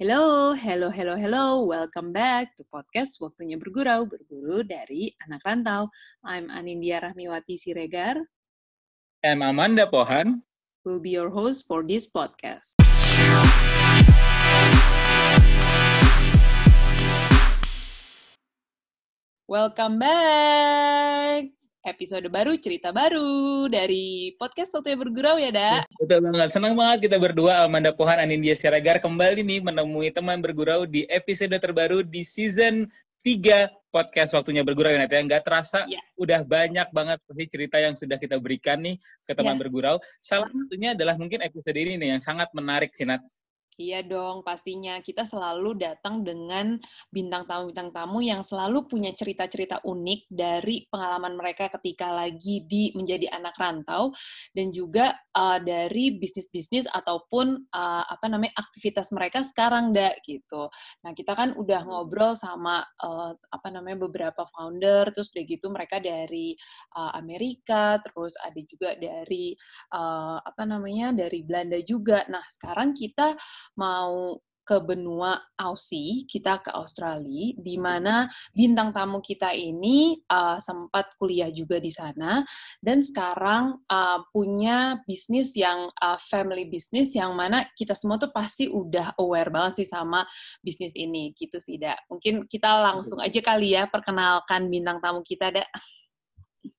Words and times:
Hello, 0.00 0.56
hello, 0.56 0.88
hello, 0.88 1.12
hello. 1.12 1.60
Welcome 1.68 2.08
back 2.16 2.56
to 2.56 2.64
podcast 2.72 3.20
Waktunya 3.20 3.60
Bergurau, 3.60 4.08
berguru 4.08 4.64
dari 4.64 5.12
anak 5.20 5.44
rantau. 5.44 5.92
I'm 6.24 6.48
Anindya 6.48 7.04
Rahmiwati 7.04 7.60
Siregar. 7.60 8.16
I'm 9.20 9.44
Amanda 9.44 9.84
Pohan. 9.84 10.40
Will 10.88 11.04
be 11.04 11.12
your 11.12 11.28
host 11.28 11.68
for 11.68 11.84
this 11.84 12.08
podcast. 12.08 12.80
Welcome 19.44 20.00
back 20.00 21.59
episode 21.90 22.30
baru, 22.30 22.54
cerita 22.54 22.94
baru 22.94 23.66
dari 23.66 24.30
podcast 24.38 24.78
Waktunya 24.78 24.94
Bergurau 24.94 25.36
ya, 25.42 25.50
Da? 25.50 25.72
Betul 25.98 26.22
banget. 26.30 26.46
Senang 26.46 26.78
banget 26.78 27.10
kita 27.10 27.18
berdua, 27.18 27.66
Amanda 27.66 27.90
Pohan, 27.90 28.22
Anindya 28.22 28.54
Siregar, 28.54 29.02
kembali 29.02 29.42
nih 29.42 29.58
menemui 29.58 30.14
teman 30.14 30.38
bergurau 30.38 30.86
di 30.86 31.02
episode 31.10 31.50
terbaru 31.58 32.06
di 32.06 32.22
season 32.22 32.86
3 33.26 33.68
podcast 33.90 34.32
Waktunya 34.38 34.62
Bergurau 34.62 34.94
ya, 34.94 35.02
ya. 35.02 35.20
Nggak 35.26 35.42
terasa, 35.42 35.82
Ya. 35.90 35.98
udah 36.14 36.46
banyak 36.46 36.88
banget 36.94 37.18
pasti 37.26 37.44
cerita 37.50 37.76
yang 37.82 37.98
sudah 37.98 38.16
kita 38.16 38.38
berikan 38.38 38.78
nih 38.80 38.96
ke 39.26 39.34
teman 39.34 39.58
Ya. 39.58 39.60
bergurau. 39.66 39.96
Salah 40.16 40.46
satunya 40.46 40.94
adalah 40.94 41.18
mungkin 41.18 41.42
episode 41.42 41.74
ini 41.74 41.98
nih 41.98 42.16
yang 42.16 42.22
sangat 42.22 42.48
menarik 42.54 42.94
sih, 42.94 43.04
Nat. 43.04 43.20
Iya 43.80 44.04
dong, 44.04 44.44
pastinya 44.44 45.00
kita 45.00 45.24
selalu 45.24 45.72
datang 45.80 46.20
dengan 46.20 46.76
bintang 47.08 47.48
tamu-bintang 47.48 47.88
tamu 47.96 48.20
yang 48.20 48.44
selalu 48.44 48.84
punya 48.84 49.08
cerita-cerita 49.16 49.80
unik 49.88 50.28
dari 50.28 50.84
pengalaman 50.92 51.32
mereka 51.32 51.72
ketika 51.80 52.12
lagi 52.12 52.60
di 52.68 52.92
menjadi 52.92 53.32
anak 53.32 53.56
rantau 53.56 54.12
dan 54.52 54.68
juga 54.68 55.16
uh, 55.32 55.56
dari 55.64 56.12
bisnis-bisnis 56.12 56.84
ataupun 56.92 57.72
uh, 57.72 58.04
apa 58.04 58.28
namanya 58.28 58.52
aktivitas 58.60 59.16
mereka 59.16 59.40
sekarang, 59.40 59.96
dak 59.96 60.20
gitu. 60.28 60.68
Nah 61.00 61.16
kita 61.16 61.32
kan 61.32 61.56
udah 61.56 61.80
ngobrol 61.88 62.36
sama 62.36 62.84
uh, 63.00 63.32
apa 63.32 63.68
namanya 63.72 64.04
beberapa 64.04 64.44
founder, 64.52 65.08
terus 65.08 65.32
udah 65.32 65.44
gitu 65.48 65.72
mereka 65.72 66.04
dari 66.04 66.52
uh, 67.00 67.16
Amerika, 67.16 67.96
terus 68.04 68.36
ada 68.44 68.60
juga 68.60 68.92
dari 69.00 69.56
uh, 69.96 70.36
apa 70.36 70.68
namanya 70.68 71.16
dari 71.16 71.40
Belanda 71.48 71.80
juga. 71.80 72.28
Nah 72.28 72.44
sekarang 72.44 72.92
kita 72.92 73.40
mau 73.78 74.38
ke 74.70 74.78
benua 74.86 75.34
Aussie, 75.58 76.22
kita 76.30 76.62
ke 76.62 76.70
Australia, 76.70 77.58
di 77.58 77.74
mana 77.74 78.30
bintang 78.54 78.94
tamu 78.94 79.18
kita 79.18 79.50
ini 79.50 80.22
uh, 80.30 80.62
sempat 80.62 81.10
kuliah 81.18 81.50
juga 81.50 81.82
di 81.82 81.90
sana 81.90 82.46
dan 82.78 83.02
sekarang 83.02 83.82
uh, 83.90 84.22
punya 84.30 85.02
bisnis 85.10 85.58
yang 85.58 85.90
uh, 85.98 86.14
family 86.30 86.70
business 86.70 87.10
yang 87.18 87.34
mana 87.34 87.66
kita 87.74 87.98
semua 87.98 88.22
tuh 88.22 88.30
pasti 88.30 88.70
udah 88.70 89.18
aware 89.18 89.50
banget 89.50 89.82
sih 89.82 89.88
sama 89.90 90.22
bisnis 90.62 90.94
ini 90.94 91.34
gitu 91.34 91.58
sih, 91.58 91.74
Da. 91.74 91.98
Mungkin 92.06 92.46
kita 92.46 92.70
langsung 92.70 93.18
aja 93.18 93.42
kali 93.42 93.74
ya 93.74 93.90
perkenalkan 93.90 94.70
bintang 94.70 95.02
tamu 95.02 95.26
kita, 95.26 95.50
Da. 95.50 95.66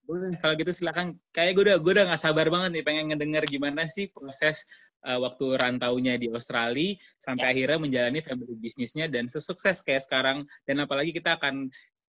Boleh, 0.07 0.31
kalau 0.39 0.55
gitu 0.55 0.71
silakan. 0.71 1.19
Kayak 1.35 1.59
gue 1.59 1.63
udah, 1.67 1.77
gue 1.83 1.91
udah 1.91 2.05
gak 2.07 2.23
sabar 2.23 2.47
banget 2.47 2.79
nih 2.79 2.83
pengen 2.87 3.11
ngedenger 3.11 3.43
gimana 3.51 3.83
sih 3.83 4.07
proses 4.11 4.63
uh, 5.05 5.19
waktu 5.21 5.57
rantaunya 5.57 6.17
di 6.17 6.29
Australia 6.29 6.97
sampai 7.17 7.45
Ya. 7.45 7.51
akhirnya 7.53 7.79
menjalani 7.81 8.19
family 8.21 8.55
bisnisnya 8.57 9.05
dan 9.09 9.27
sesukses 9.27 9.81
kayak 9.81 10.05
sekarang. 10.05 10.45
Dan 10.65 10.81
apalagi 10.81 11.11
kita 11.11 11.37
akan 11.37 11.69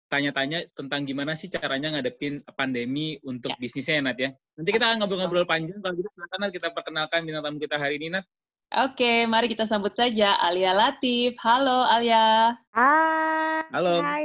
tanya-tanya 0.06 0.70
tentang 0.70 1.02
gimana 1.02 1.34
sih 1.34 1.50
caranya 1.50 1.98
ngadepin 1.98 2.38
pandemi 2.54 3.18
untuk 3.26 3.50
Ya. 3.54 3.58
bisnisnya 3.58 3.98
ya, 3.98 4.02
Nat 4.06 4.18
ya. 4.18 4.30
Nanti 4.54 4.70
kita 4.70 4.84
akan 4.90 4.96
ngobrol-ngobrol 5.02 5.46
panjang. 5.46 5.78
Kalau 5.82 5.94
gitu 5.98 6.08
silakan 6.14 6.38
Nat, 6.42 6.50
kita 6.54 6.68
perkenalkan 6.70 7.20
bintang 7.26 7.42
tamu 7.42 7.58
kita 7.58 7.76
hari 7.78 7.98
ini, 7.98 8.14
Nat. 8.14 8.24
Oke, 8.66 9.30
mari 9.30 9.46
kita 9.46 9.62
sambut 9.62 9.94
saja 9.94 10.34
Alia 10.42 10.74
Latif. 10.74 11.38
Halo, 11.38 11.86
Alia. 11.86 12.54
Hai. 12.74 13.62
Halo. 13.70 13.94
Hai. 14.02 14.22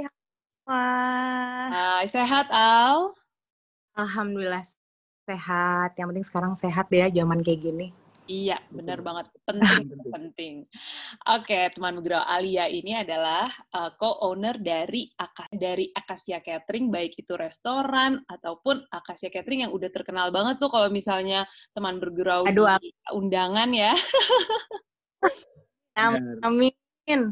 Hai, 0.65 2.05
sehat, 2.09 2.49
Al? 2.49 3.13
Alhamdulillah 3.93 4.65
sehat. 5.29 5.93
Yang 5.93 6.07
penting 6.09 6.25
sekarang 6.25 6.53
sehat 6.57 6.89
deh 6.89 7.05
ya 7.05 7.21
zaman 7.21 7.45
kayak 7.45 7.61
gini. 7.61 7.87
Iya, 8.31 8.57
benar 8.71 9.03
banget. 9.03 9.27
Penting, 9.47 9.85
Penting. 10.07 10.55
Oke, 11.27 11.67
teman 11.75 11.99
bergerak 11.99 12.23
Alia 12.23 12.71
ini 12.71 12.95
adalah 12.95 13.51
uh, 13.75 13.91
co-owner 13.99 14.55
dari 14.63 15.11
dari 15.51 15.91
Akasia 15.91 16.39
Catering, 16.39 16.87
baik 16.87 17.19
itu 17.19 17.35
restoran 17.35 18.23
ataupun 18.23 18.87
Akasia 18.87 19.27
Catering 19.27 19.67
yang 19.67 19.75
udah 19.75 19.91
terkenal 19.91 20.31
banget 20.31 20.63
tuh 20.63 20.71
kalau 20.71 20.87
misalnya 20.87 21.43
teman 21.75 21.99
bergurau 21.99 22.47
Aduh, 22.47 22.71
di 22.79 22.95
undangan 23.11 23.69
ya. 23.75 23.91
Amin. 26.47 26.71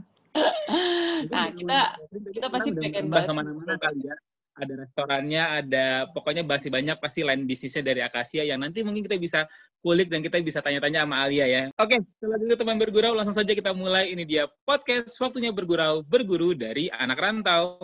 Nah, 1.20 1.52
kita 1.52 2.00
kita 2.32 2.48
pasti 2.48 2.72
pengen 2.72 3.12
banget 3.12 3.28
ke 3.28 3.36
mana-mana 3.36 3.76
kali 3.76 4.08
ya. 4.08 4.16
Ada 4.60 4.76
restorannya, 4.76 5.44
ada 5.64 5.86
pokoknya 6.12 6.44
masih 6.44 6.68
banyak 6.68 7.00
pasti 7.00 7.24
line 7.24 7.48
bisnisnya 7.48 7.80
dari 7.80 8.04
Akasia 8.04 8.44
yang 8.44 8.60
nanti 8.60 8.84
mungkin 8.84 9.08
kita 9.08 9.16
bisa 9.16 9.48
kulik 9.80 10.12
dan 10.12 10.20
kita 10.20 10.36
bisa 10.44 10.60
tanya-tanya 10.60 11.08
sama 11.08 11.24
Alia 11.24 11.48
ya. 11.48 11.64
Oke, 11.80 12.04
kalau 12.20 12.36
gitu 12.44 12.60
teman 12.60 12.76
bergurau, 12.76 13.16
langsung 13.16 13.32
saja 13.32 13.56
kita 13.56 13.72
mulai. 13.72 14.12
Ini 14.12 14.28
dia 14.28 14.44
podcast 14.68 15.16
Waktunya 15.16 15.56
Bergurau, 15.56 16.04
berguru 16.04 16.52
dari 16.52 16.92
anak 16.92 17.24
rantau. 17.24 17.80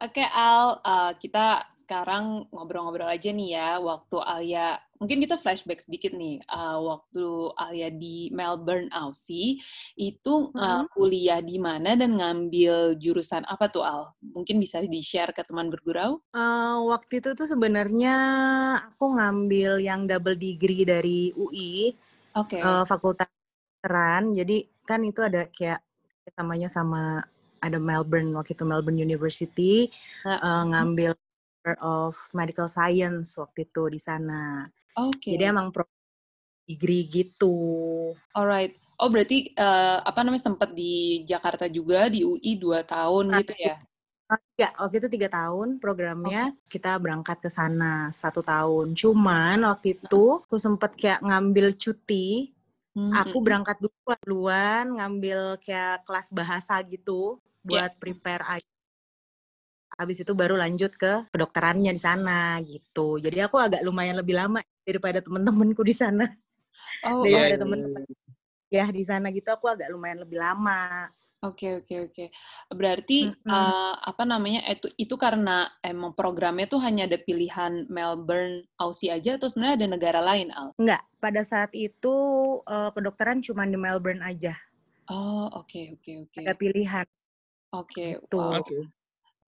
Oke, 0.00 0.24
Al, 0.24 0.80
uh, 0.80 1.12
kita 1.20 1.68
sekarang 1.88 2.44
ngobrol-ngobrol 2.52 3.08
aja 3.08 3.32
nih 3.32 3.56
ya. 3.56 3.80
Waktu 3.80 4.20
Alia, 4.20 4.76
mungkin 5.00 5.24
kita 5.24 5.40
flashback 5.40 5.80
sedikit 5.80 6.12
nih. 6.12 6.36
Uh, 6.44 6.84
waktu 6.84 7.24
Alia 7.56 7.88
di 7.88 8.28
Melbourne, 8.28 8.92
Aussie, 8.92 9.56
itu 9.96 10.52
uh, 10.52 10.84
kuliah 10.92 11.40
di 11.40 11.56
mana 11.56 11.96
dan 11.96 12.20
ngambil 12.20 13.00
jurusan 13.00 13.48
apa 13.48 13.72
tuh, 13.72 13.88
Al? 13.88 14.12
Mungkin 14.20 14.60
bisa 14.60 14.84
di-share 14.84 15.32
ke 15.32 15.40
teman 15.48 15.72
bergurau? 15.72 16.20
Eh, 16.36 16.76
waktu 16.84 17.24
itu 17.24 17.32
tuh 17.32 17.48
sebenarnya 17.48 18.16
aku 18.92 19.16
ngambil 19.16 19.80
yang 19.80 20.04
double 20.04 20.36
degree 20.36 20.84
dari 20.84 21.32
UI, 21.32 21.96
Oke. 22.36 22.60
eh, 22.60 22.84
Fakultas 22.84 23.32
Kedokteran. 23.80 24.36
Jadi 24.36 24.68
kan 24.84 25.00
itu 25.08 25.24
ada 25.24 25.48
kayak 25.48 25.80
namanya 26.36 26.68
sama 26.68 27.24
ada 27.64 27.78
Melbourne 27.80 28.34
waktu 28.36 28.52
itu 28.54 28.68
Melbourne 28.68 29.00
University 29.00 29.88
Nah, 30.26 30.38
eh, 30.38 30.62
ngambil 30.68 31.10
of 31.82 32.14
Medical 32.32 32.68
Science 32.70 33.36
waktu 33.36 33.66
itu 33.68 33.82
di 33.90 34.00
sana. 34.00 34.66
Oke. 34.98 35.34
Jadi 35.34 35.44
emang 35.44 35.70
pro 35.74 35.84
degree 36.68 37.04
gitu. 37.08 37.54
Alright. 38.36 38.76
Oh, 38.98 39.06
berarti 39.06 39.54
uh, 39.54 40.02
apa 40.02 40.26
namanya 40.26 40.50
sempat 40.50 40.74
di 40.74 41.22
Jakarta 41.22 41.70
juga 41.70 42.10
di 42.10 42.26
UI 42.26 42.58
2 42.58 42.82
tahun 42.82 43.24
Nah, 43.30 43.40
gitu 43.40 43.54
ya? 43.56 43.78
Ya, 44.60 44.68
waktu 44.76 45.00
itu 45.00 45.08
tiga 45.08 45.32
tahun 45.32 45.80
programnya 45.80 46.52
kita 46.68 47.00
berangkat 47.00 47.40
ke 47.40 47.48
sana 47.48 48.12
satu 48.12 48.44
tahun. 48.44 48.92
Cuman 48.92 49.64
waktu 49.64 49.96
itu 49.96 50.44
aku 50.44 50.60
sempet 50.60 50.92
kayak 50.98 51.24
ngambil 51.24 51.72
cuti. 51.78 52.52
Hmm, 52.92 53.14
Aku 53.24 53.38
hmm. 53.40 53.46
berangkat 53.46 53.76
duluan, 53.78 54.20
duluan 54.26 54.84
ngambil 54.98 55.38
kayak 55.62 56.04
kelas 56.04 56.28
bahasa 56.34 56.76
gitu 56.84 57.38
Ya. 57.64 57.86
buat 57.86 57.92
prepare 58.00 58.44
aja. 58.48 58.77
Habis 59.98 60.22
itu 60.22 60.30
baru 60.30 60.54
lanjut 60.54 60.94
ke 60.94 61.26
kedokterannya 61.34 61.90
di 61.90 61.98
sana 61.98 62.62
gitu. 62.62 63.18
Jadi 63.18 63.42
aku 63.42 63.58
agak 63.58 63.82
lumayan 63.82 64.14
lebih 64.14 64.38
lama 64.38 64.62
daripada 64.86 65.18
temen-temenku 65.18 65.82
di 65.82 65.90
sana. 65.90 66.22
Oh, 67.02 67.20
Dari 67.26 67.34
oh, 67.34 67.42
ada 67.50 67.58
temen-temen. 67.66 68.02
Ya 68.70 68.86
di 68.86 69.02
sana 69.02 69.34
gitu 69.34 69.50
aku 69.50 69.66
agak 69.66 69.90
lumayan 69.90 70.22
lebih 70.22 70.38
lama. 70.38 71.10
Oke 71.38 71.82
oke 71.82 72.10
oke. 72.10 72.24
Berarti 72.74 73.30
Mm-mm. 73.30 73.46
uh, 73.46 73.94
apa 73.94 74.26
namanya 74.26 74.62
itu 74.70 74.90
itu 74.98 75.14
karena 75.14 75.70
emang 75.86 76.10
programnya 76.14 76.66
tuh 76.66 76.82
hanya 76.82 77.06
ada 77.06 77.14
pilihan 77.18 77.86
Melbourne, 77.86 78.66
Aussie 78.78 79.10
aja 79.10 79.38
atau 79.38 79.46
sebenarnya 79.46 79.82
ada 79.82 79.88
negara 79.98 80.20
lain, 80.22 80.50
Al? 80.50 80.74
Enggak, 80.78 81.02
pada 81.22 81.42
saat 81.46 81.70
itu 81.78 82.14
eh, 82.66 82.90
kedokteran 82.90 83.38
cuma 83.38 83.62
di 83.66 83.78
Melbourne 83.78 84.22
aja. 84.22 84.54
Oh 85.10 85.46
oke 85.62 85.94
oke 85.94 86.12
oke 86.26 86.42
Ada 86.42 86.54
pilihan 86.58 87.06
oke. 87.70 88.04
gitu. 88.18 88.38
Wow 88.38 88.62
Oke. 88.62 88.97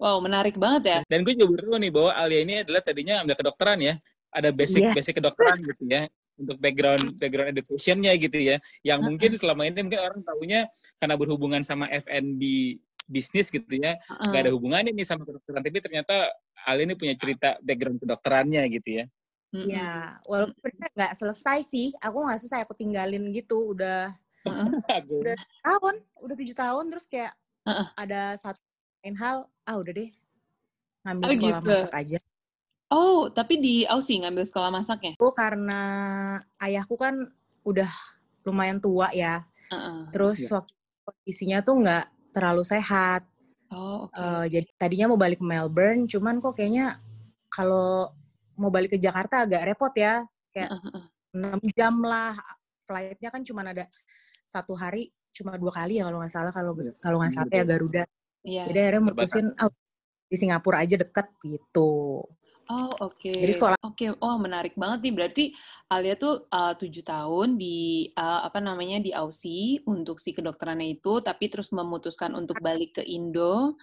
Wow 0.00 0.17
menarik 0.25 0.56
banget 0.56 0.82
ya. 0.88 0.99
Dan 1.06 1.23
gue 1.23 1.37
juga 1.37 1.61
baru 1.61 1.76
tahu 1.76 1.81
nih 1.85 1.93
bahwa 1.93 2.11
Alia 2.17 2.41
ini 2.41 2.55
adalah 2.64 2.81
tadinya 2.81 3.14
ambil 3.20 3.37
kedokteran 3.37 3.79
ya. 3.85 3.94
Ada 4.32 4.49
basic 4.50 4.81
Iya. 4.88 4.93
basic 4.97 5.14
kedokteran 5.20 5.58
gitu 5.61 5.85
ya. 5.85 6.08
Untuk 6.41 6.56
background 6.56 7.20
background 7.20 7.52
education-nya 7.52 8.17
gitu 8.17 8.38
ya. 8.41 8.56
Yang 8.81 9.00
mungkin 9.05 9.31
selama 9.37 9.69
ini 9.69 9.85
mungkin 9.85 10.00
orang 10.00 10.20
tahunya 10.25 10.61
karena 10.97 11.14
berhubungan 11.20 11.61
sama 11.61 11.85
F&B 11.93 12.43
bisnis 13.05 13.52
gitu 13.52 13.69
ya. 13.76 14.00
Nggak 14.08 14.41
ada 14.41 14.49
Heeh. 14.49 14.56
hubungannya 14.56 14.91
nih 14.97 15.05
sama 15.05 15.29
kedokteran. 15.29 15.61
Tapi 15.61 15.79
ternyata 15.85 16.32
Alia 16.64 16.88
ini 16.88 16.94
punya 16.96 17.14
cerita 17.14 17.61
background 17.61 18.00
kedokterannya 18.00 18.64
gitu 18.81 19.05
ya. 19.05 19.06
Ya, 19.50 20.23
walaupun 20.31 20.70
nggak 20.79 21.12
selesai 21.19 21.67
sih. 21.67 21.91
Aku 21.99 22.23
nggak 22.23 22.38
selesai, 22.41 22.62
aku 22.64 22.73
tinggalin 22.79 23.29
gitu. 23.35 23.75
Udah 23.76 24.14
Heeh. 24.46 24.67
udah 25.20 25.37
tahun, 25.61 25.94
udah 26.25 26.35
tujuh 26.38 26.56
tahun, 26.56 26.85
terus 26.88 27.05
kayak 27.05 27.35
Heeh. 27.67 27.87
ada 27.99 28.38
satu 28.41 28.69
lain 29.00 29.17
hal, 29.17 29.37
ah 29.64 29.76
udah 29.81 29.93
deh, 29.97 30.11
ngambil 31.05 31.25
Oh, 31.25 31.32
sekolah 31.32 31.61
gitu. 31.61 31.69
masak 31.73 31.93
aja. 31.97 32.19
Oh, 32.91 33.20
tapi 33.31 33.55
di 33.56 33.75
Aussie 33.88 34.20
ngambil 34.20 34.44
sekolah 34.44 34.69
masaknya? 34.69 35.14
Oh, 35.17 35.32
karena 35.32 35.81
ayahku 36.61 36.99
kan 37.00 37.17
udah 37.64 37.88
lumayan 38.44 38.76
tua 38.76 39.08
ya. 39.14 39.47
Uh-uh. 39.73 40.11
Terus 40.12 40.44
Iya. 40.44 40.61
waktu 40.61 40.75
kondisinya 41.06 41.58
tuh 41.64 41.75
nggak 41.81 42.05
terlalu 42.35 42.62
sehat. 42.67 43.23
Oh, 43.70 44.11
oke. 44.11 44.19
Eh, 44.19 44.44
jadi 44.50 44.69
tadinya 44.76 45.14
mau 45.14 45.20
balik 45.20 45.38
ke 45.41 45.46
Melbourne, 45.46 46.05
cuman 46.11 46.43
kok 46.43 46.58
kayaknya 46.58 46.99
kalau 47.49 48.11
mau 48.58 48.69
balik 48.69 48.93
ke 48.93 48.99
Jakarta 49.00 49.46
agak 49.46 49.64
repot 49.64 49.94
ya. 49.96 50.20
Kayak 50.50 50.75
Uh-uh. 50.76 51.06
6 51.32 51.62
jam 51.73 51.94
lah. 52.03 52.35
Flightnya 52.85 53.31
kan 53.31 53.46
cuma 53.46 53.62
ada 53.62 53.87
satu 54.43 54.75
hari, 54.75 55.14
cuma 55.31 55.55
dua 55.55 55.70
kali 55.70 56.03
ya 56.03 56.11
kalau 56.11 56.19
nggak 56.19 56.35
salah. 56.35 56.50
Kalau 56.50 56.75
Iya, 56.75 56.91
kalau 56.99 57.17
nggak 57.23 57.32
salah 57.32 57.49
ya 57.55 57.62
betul. 57.62 57.70
Garuda. 57.70 58.05
Iya. 58.44 58.64
Jadi 58.69 58.78
akhirnya 58.81 59.02
mutusin, 59.04 59.46
oh, 59.52 59.72
di 60.31 60.37
Singapura 60.38 60.82
aja 60.82 60.96
deket 60.96 61.26
gitu. 61.42 62.22
Oh, 62.70 62.90
oke. 63.02 63.34
Jadi 63.34 63.50
sekolah 63.50 63.81
Oke, 63.82 64.14
oh 64.14 64.37
menarik 64.38 64.78
banget 64.78 65.10
nih. 65.10 65.14
Berarti 65.19 65.44
Alia 65.90 66.14
tuh 66.14 66.46
uh, 66.54 66.72
tujuh 66.78 67.02
tahun 67.02 67.58
di 67.58 68.08
uh, 68.14 68.46
apa 68.46 68.62
namanya 68.62 69.02
di 69.02 69.10
Aussie 69.10 69.82
untuk 69.90 70.22
si 70.22 70.31
kedokterannya 70.31 70.94
itu, 70.96 71.19
tapi 71.19 71.50
terus 71.50 71.75
memutuskan 71.75 72.32
untuk 72.38 72.62
balik 72.62 72.96
ke 72.96 73.04
Indo. 73.04 73.75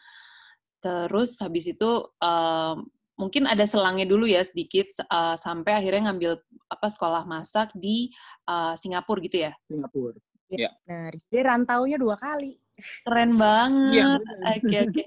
Terus 0.80 1.36
habis 1.44 1.68
itu 1.68 2.08
um, 2.24 2.88
mungkin 3.20 3.46
ada 3.52 3.68
selangnya 3.68 4.08
dulu 4.08 4.24
ya 4.24 4.42
sedikit 4.42 4.88
uh, 5.12 5.36
sampai 5.36 5.76
akhirnya 5.76 6.10
ngambil 6.10 6.40
apa 6.72 6.88
sekolah 6.88 7.28
masak 7.28 7.76
di 7.76 8.10
uh, 8.48 8.74
Singapura 8.80 9.20
gitu 9.22 9.38
ya. 9.44 9.52
Singapura. 9.68 10.18
ya, 10.48 10.72
benar. 10.88 11.12
Jadi 11.28 11.42
rantaunya 11.44 11.98
dua 12.00 12.16
kali. 12.16 12.56
Keren 12.78 13.32
Iya, 13.34 13.42
banget. 13.42 14.06
benar. 14.22 14.54
Oke, 14.62 14.78
oke. 14.86 15.04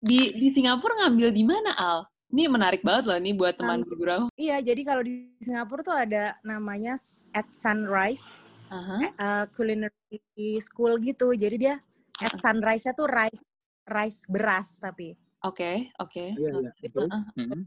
Di 0.00 0.20
di 0.32 0.48
Singapura 0.48 0.96
ngambil 1.04 1.28
di 1.28 1.44
mana, 1.44 1.76
Al? 1.76 2.08
Ini 2.30 2.46
menarik 2.46 2.80
banget 2.80 3.10
loh 3.10 3.18
nih 3.20 3.34
buat 3.36 3.54
teman 3.58 3.82
bergurau. 3.84 4.30
Iya, 4.38 4.62
jadi 4.64 4.80
kalau 4.86 5.02
di 5.04 5.34
Singapura 5.42 5.82
tuh 5.84 5.96
ada 5.98 6.38
namanya 6.46 6.94
at 7.34 7.50
Sunrise 7.52 8.24
Aha. 8.70 8.96
eh, 9.02 9.44
culinary 9.52 10.56
school 10.62 10.96
gitu. 11.02 11.34
Jadi 11.34 11.56
dia 11.58 11.76
at 12.22 12.32
sunrise-nya 12.38 12.92
tuh 12.96 13.10
rice 13.10 13.42
rice 13.88 14.24
beras 14.30 14.78
tapi 14.78 15.18
Oke, 15.40 15.88
oke. 15.96 16.24
Iya, 16.36 16.50
iya, 16.60 16.70
betul. 16.80 17.08
Heeh. 17.08 17.22
Mhm. 17.48 17.60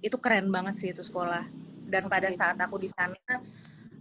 itu 0.00 0.16
keren 0.16 0.48
banget 0.48 0.74
sih 0.80 0.88
itu 0.96 1.04
sekolah. 1.04 1.44
Dan 1.84 2.08
pada 2.08 2.32
Oke. 2.32 2.36
saat 2.40 2.56
aku 2.56 2.80
di 2.80 2.88
sana 2.88 3.16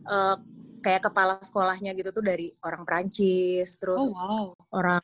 eh, 0.08 0.36
kayak 0.80 1.12
kepala 1.12 1.40
sekolahnya 1.40 1.94
gitu 1.96 2.10
tuh 2.12 2.24
dari 2.24 2.52
orang 2.66 2.84
Prancis, 2.84 3.76
Oh, 3.76 3.80
terus 3.80 4.06
wow. 4.16 4.46
orang 4.74 5.04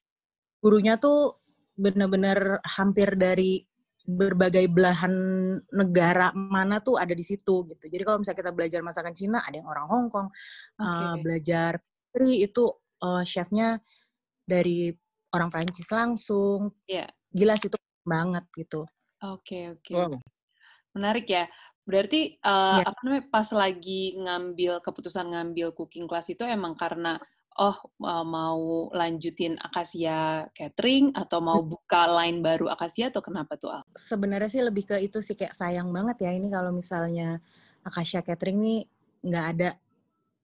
gurunya 0.63 0.97
tuh 0.97 1.39
bener-bener 1.75 2.63
hampir 2.63 3.13
dari 3.19 3.61
berbagai 4.05 4.69
belahan 4.69 5.13
negara 5.73 6.29
mana 6.33 6.77
tuh 6.77 6.95
ada 7.01 7.11
di 7.11 7.25
situ 7.25 7.65
gitu. 7.65 7.85
Jadi 7.89 8.03
kalau 8.05 8.21
misalnya 8.21 8.39
kita 8.45 8.53
belajar 8.53 8.81
masakan 8.85 9.13
Cina, 9.17 9.41
ada 9.41 9.57
yang 9.57 9.67
orang 9.67 9.85
Hong 9.89 10.07
Kong, 10.13 10.29
Oke. 10.29 10.85
uh, 10.85 11.15
belajar 11.19 11.81
pastry 11.81 12.45
itu 12.45 12.69
uh, 13.01 13.25
chefnya 13.25 13.81
dari 14.45 14.93
orang 15.33 15.49
Prancis 15.49 15.89
langsung. 15.89 16.71
Iya. 16.87 17.09
Gila 17.33 17.57
sih 17.59 17.67
itu 17.67 17.77
banget 18.05 18.45
gitu. 18.55 18.85
Oke, 19.25 19.75
oke. 19.75 19.91
Wow. 19.91 20.21
Menarik 20.95 21.27
ya. 21.27 21.49
Berarti 21.85 22.35
eh, 22.35 22.77
Iya. 22.81 22.83
apa 22.89 22.99
namanya 23.05 23.25
pas 23.29 23.47
lagi 23.53 24.17
ngambil 24.17 24.81
keputusan 24.81 25.29
ngambil 25.31 25.71
cooking 25.77 26.09
class 26.09 26.27
itu 26.33 26.41
emang 26.43 26.73
karena 26.73 27.21
oh 27.55 27.77
mau 28.27 28.91
lanjutin 28.91 29.55
Akasia 29.63 30.49
Catering 30.51 31.15
atau 31.15 31.39
mau 31.39 31.63
buka 31.63 32.03
line 32.19 32.43
baru 32.43 32.67
Akasia 32.67 33.07
atau 33.13 33.23
kenapa 33.23 33.55
tuh 33.55 33.71
Al? 33.71 33.81
Sebenarnya 33.95 34.49
sih 34.51 34.59
lebih 34.59 34.83
ke 34.83 34.99
itu 34.99 35.23
sih 35.23 35.39
kayak 35.39 35.55
sayang 35.55 35.87
banget 35.95 36.27
ya 36.27 36.35
ini 36.35 36.51
kalau 36.51 36.75
misalnya 36.75 37.39
Akasha 37.85 38.19
Catering 38.19 38.59
nih 38.59 38.79
nggak 39.23 39.45
ada 39.55 39.69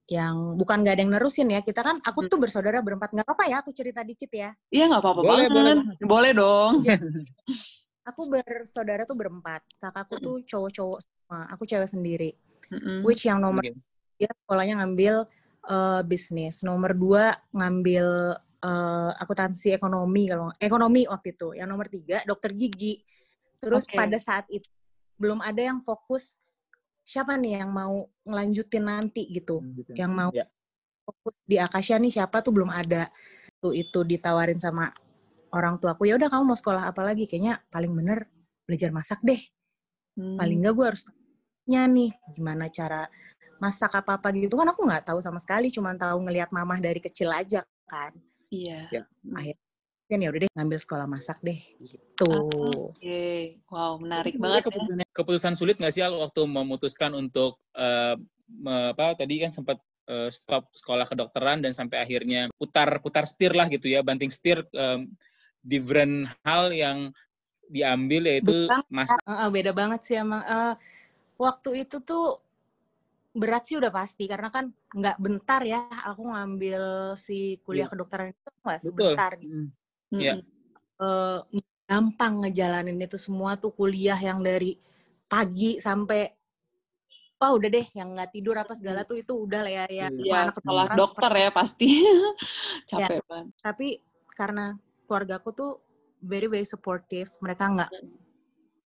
yang 0.08 0.56
bukan 0.56 0.84
nggak 0.84 0.94
ada 0.96 1.02
yang 1.04 1.14
nerusin 1.14 1.48
ya 1.52 1.60
kita 1.60 1.84
kan 1.84 2.00
aku 2.04 2.32
tuh 2.32 2.40
bersaudara 2.40 2.80
berempat 2.80 3.12
nggak 3.12 3.28
apa-apa 3.28 3.46
ya 3.48 3.60
aku 3.60 3.72
cerita 3.76 4.04
dikit 4.08 4.32
ya 4.32 4.56
Iya 4.72 4.88
nggak 4.92 5.02
apa-apa 5.04 5.22
Boleh, 5.22 5.48
banget. 5.52 5.52
boleh 5.52 5.76
Boleh, 6.08 6.32
dong. 6.32 6.74
aku 8.02 8.22
bersaudara 8.28 9.06
tuh 9.06 9.18
berempat 9.18 9.62
kakakku 9.78 10.18
tuh 10.18 10.36
cowok-cowok 10.46 11.00
semua 11.02 11.40
aku 11.54 11.64
cewek 11.66 11.90
sendiri 11.90 12.32
Mm-mm. 12.74 13.06
which 13.06 13.26
yang 13.26 13.38
nomor 13.38 13.62
Oke. 13.62 13.78
dia 14.18 14.30
sekolahnya 14.32 14.82
ngambil 14.82 15.26
eh, 15.70 16.02
bisnis 16.06 16.66
nomor 16.66 16.98
dua 16.98 17.38
ngambil 17.54 18.06
eh, 18.62 19.12
akuntansi 19.22 19.74
ekonomi 19.76 20.30
kalau 20.30 20.50
ekonomi 20.58 21.06
waktu 21.06 21.38
itu 21.38 21.54
yang 21.58 21.70
nomor 21.70 21.86
tiga 21.88 22.26
dokter 22.26 22.54
gigi 22.58 23.02
terus 23.62 23.86
Oke. 23.86 23.98
pada 23.98 24.18
saat 24.18 24.50
itu 24.50 24.66
belum 25.22 25.38
ada 25.46 25.62
yang 25.62 25.78
fokus 25.86 26.42
siapa 27.06 27.38
nih 27.38 27.62
yang 27.62 27.70
mau 27.70 28.10
ngelanjutin 28.26 28.86
nanti 28.86 29.30
gitu 29.30 29.62
Gitu. 29.78 29.94
yang 29.94 30.10
mau 30.14 30.30
Ya. 30.34 30.50
fokus 31.06 31.36
di 31.46 31.58
Akasha 31.62 31.98
nih 32.02 32.10
siapa 32.14 32.42
tuh 32.42 32.54
belum 32.54 32.70
ada 32.74 33.10
tuh 33.62 33.74
itu 33.78 34.02
ditawarin 34.02 34.58
sama 34.58 34.90
orang 35.52 35.78
tuaku 35.78 36.08
ya 36.08 36.16
udah 36.16 36.32
kamu 36.32 36.44
mau 36.48 36.58
sekolah 36.58 36.88
apa 36.88 37.02
lagi 37.04 37.28
kayaknya 37.28 37.60
paling 37.68 37.92
bener 37.92 38.28
belajar 38.66 38.90
masak 38.92 39.20
deh 39.24 39.40
Hmm. 40.12 40.36
paling 40.36 40.60
enggak 40.60 40.76
gue 40.76 40.86
harus 40.92 41.04
nih 41.72 42.12
gimana 42.36 42.68
cara 42.68 43.08
masak 43.64 43.96
apa 43.96 44.20
apa 44.20 44.28
gitu 44.36 44.60
kan 44.60 44.68
aku 44.68 44.84
nggak 44.84 45.08
tahu 45.08 45.24
sama 45.24 45.40
sekali 45.40 45.72
cuman 45.72 45.96
tahu 45.96 46.28
ngelihat 46.28 46.52
mamah 46.52 46.84
dari 46.84 47.00
kecil 47.00 47.32
aja 47.32 47.64
kan 47.88 48.12
Iya. 48.52 48.92
Ya. 48.92 49.04
kan 50.12 50.20
ya 50.20 50.28
udah 50.28 50.40
deh 50.44 50.52
ngambil 50.52 50.80
sekolah 50.84 51.08
masak 51.08 51.40
deh 51.40 51.56
gitu 51.80 52.28
Oke. 52.92 53.64
Wow, 53.72 54.04
menarik 54.04 54.36
Itu 54.36 54.44
banget 54.44 54.68
ya. 54.68 54.76
keputusan, 54.76 55.00
keputusan 55.16 55.54
sulit 55.56 55.80
nggak 55.80 55.94
sih 55.96 56.04
Al 56.04 56.20
waktu 56.20 56.44
memutuskan 56.44 57.16
untuk 57.16 57.64
eh, 57.80 58.20
me- 58.52 58.92
apa 58.92 59.16
tadi 59.16 59.40
kan 59.40 59.56
sempat 59.56 59.80
eh, 60.12 60.28
stop 60.28 60.68
sekolah 60.76 61.08
kedokteran 61.08 61.64
dan 61.64 61.72
sampai 61.72 62.04
akhirnya 62.04 62.52
putar 62.60 63.00
putar 63.00 63.24
setir 63.24 63.56
lah 63.56 63.72
gitu 63.72 63.88
ya 63.88 64.04
banting 64.04 64.28
setir 64.28 64.60
em, 64.76 65.08
different 65.62 66.26
hal 66.44 66.70
yang 66.74 67.14
diambil 67.72 68.28
yaitu 68.28 68.68
Betul. 68.68 68.84
masak 68.92 69.18
Heeh, 69.24 69.50
beda 69.50 69.72
banget 69.72 70.02
sih 70.04 70.16
emang 70.20 70.44
Eh, 70.44 70.74
waktu 71.40 71.88
itu 71.88 72.04
tuh 72.04 72.38
berat 73.32 73.64
sih 73.64 73.80
udah 73.80 73.90
pasti 73.96 74.28
karena 74.28 74.52
kan 74.52 74.76
nggak 74.92 75.18
bentar 75.24 75.64
ya 75.64 75.88
aku 76.04 76.36
ngambil 76.36 77.16
si 77.16 77.56
kuliah 77.64 77.88
Iya. 77.88 77.92
kedokteran 77.96 78.28
itu 78.36 78.50
nggak 78.60 78.80
sebentar 78.84 79.32
gitu. 79.40 79.72
Mm. 80.12 80.20
Iya. 80.20 80.34
Eh, 81.02 81.40
gampang 81.88 82.34
ngejalanin 82.44 83.00
itu 83.00 83.16
semua 83.16 83.56
tuh 83.56 83.72
kuliah 83.72 84.20
yang 84.20 84.44
dari 84.44 84.76
pagi 85.32 85.80
sampai 85.80 86.28
wah 87.40 87.52
udah 87.56 87.70
deh 87.72 87.88
yang 87.96 88.14
nggak 88.14 88.32
tidur 88.36 88.54
apa 88.60 88.76
segala 88.76 89.02
tuh 89.08 89.18
itu 89.24 89.34
udah 89.34 89.64
lah 89.64 89.72
ya 89.72 89.86
ya 89.88 90.08
Iya. 90.12 90.20
Iya, 90.28 90.36
anak 90.52 90.56
sekolah 90.60 90.86
dokter 91.00 91.32
ya 91.40 91.50
pasti. 91.56 91.90
Capek 92.92 93.24
banget. 93.26 93.48
tapi 93.64 93.88
karena 94.36 94.76
keluargaku 95.12 95.52
tuh 95.52 95.72
very 96.24 96.48
very 96.48 96.64
supportive 96.64 97.28
mereka 97.44 97.68
nggak 97.68 97.92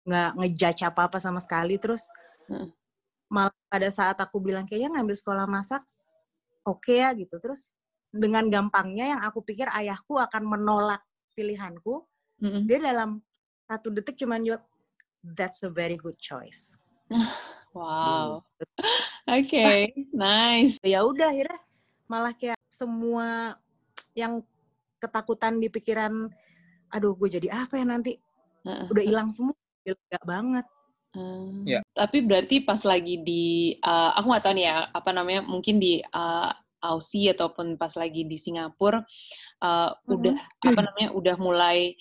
nggak 0.07 0.29
ngejudge 0.39 0.87
apa 0.87 1.11
apa 1.11 1.19
sama 1.19 1.43
sekali 1.43 1.75
terus 1.75 2.07
Hmm. 2.43 2.67
malah 3.31 3.55
pada 3.71 3.87
saat 3.87 4.19
aku 4.19 4.35
bilang 4.39 4.67
kayaknya 4.67 4.99
ngambil 4.99 5.15
sekolah 5.15 5.47
masak 5.47 5.79
oke 6.67 6.91
ya 6.91 7.11
gitu 7.15 7.39
terus 7.39 7.71
dengan 8.11 8.51
gampangnya 8.51 9.15
yang 9.15 9.21
aku 9.23 9.39
pikir 9.47 9.67
ayahku 9.71 10.19
akan 10.19 10.43
menolak 10.43 10.99
pilihanku 11.35 12.03
Mm-mm. 12.43 12.67
dia 12.67 12.83
dalam 12.83 13.23
satu 13.63 13.95
detik 13.95 14.19
cuman 14.19 14.43
jawab 14.43 14.63
that's 15.23 15.63
a 15.63 15.71
very 15.71 15.95
good 15.95 16.15
choice 16.19 16.75
Wow. 17.73 18.45
Oke, 19.25 19.65
nice. 20.13 20.77
ya 20.85 21.01
udah 21.01 21.33
akhirnya 21.33 21.57
malah 22.05 22.37
kayak 22.37 22.59
semua 22.69 23.57
yang 24.13 24.45
ketakutan 25.03 25.59
di 25.59 25.67
pikiran 25.67 26.31
aduh 26.93 27.17
gue 27.19 27.29
jadi 27.41 27.67
apa 27.67 27.75
ya 27.75 27.85
nanti 27.85 28.15
Heeh. 28.63 28.87
udah 28.87 29.03
hilang 29.03 29.29
semua 29.33 29.57
lega 29.83 30.21
banget 30.23 30.65
Hmm. 31.13 31.61
Ya. 31.61 31.85
Tapi 31.93 32.25
berarti 32.25 32.65
pas 32.65 32.81
lagi 32.81 33.21
di, 33.21 33.77
uh, 33.85 34.17
aku 34.17 34.33
nggak 34.33 34.43
tahu 34.49 34.53
nih 34.57 34.65
ya, 34.65 34.89
apa 34.89 35.13
namanya, 35.13 35.45
mungkin 35.45 35.77
di 35.77 36.01
uh, 36.01 36.49
Aussie 36.81 37.29
ataupun 37.29 37.77
pas 37.77 37.93
lagi 37.93 38.25
di 38.25 38.33
Singapura, 38.41 38.97
uh, 39.61 39.89
udah 40.09 40.33
apa 40.65 40.81
namanya, 40.81 41.13
udah 41.13 41.35
mulai 41.37 41.93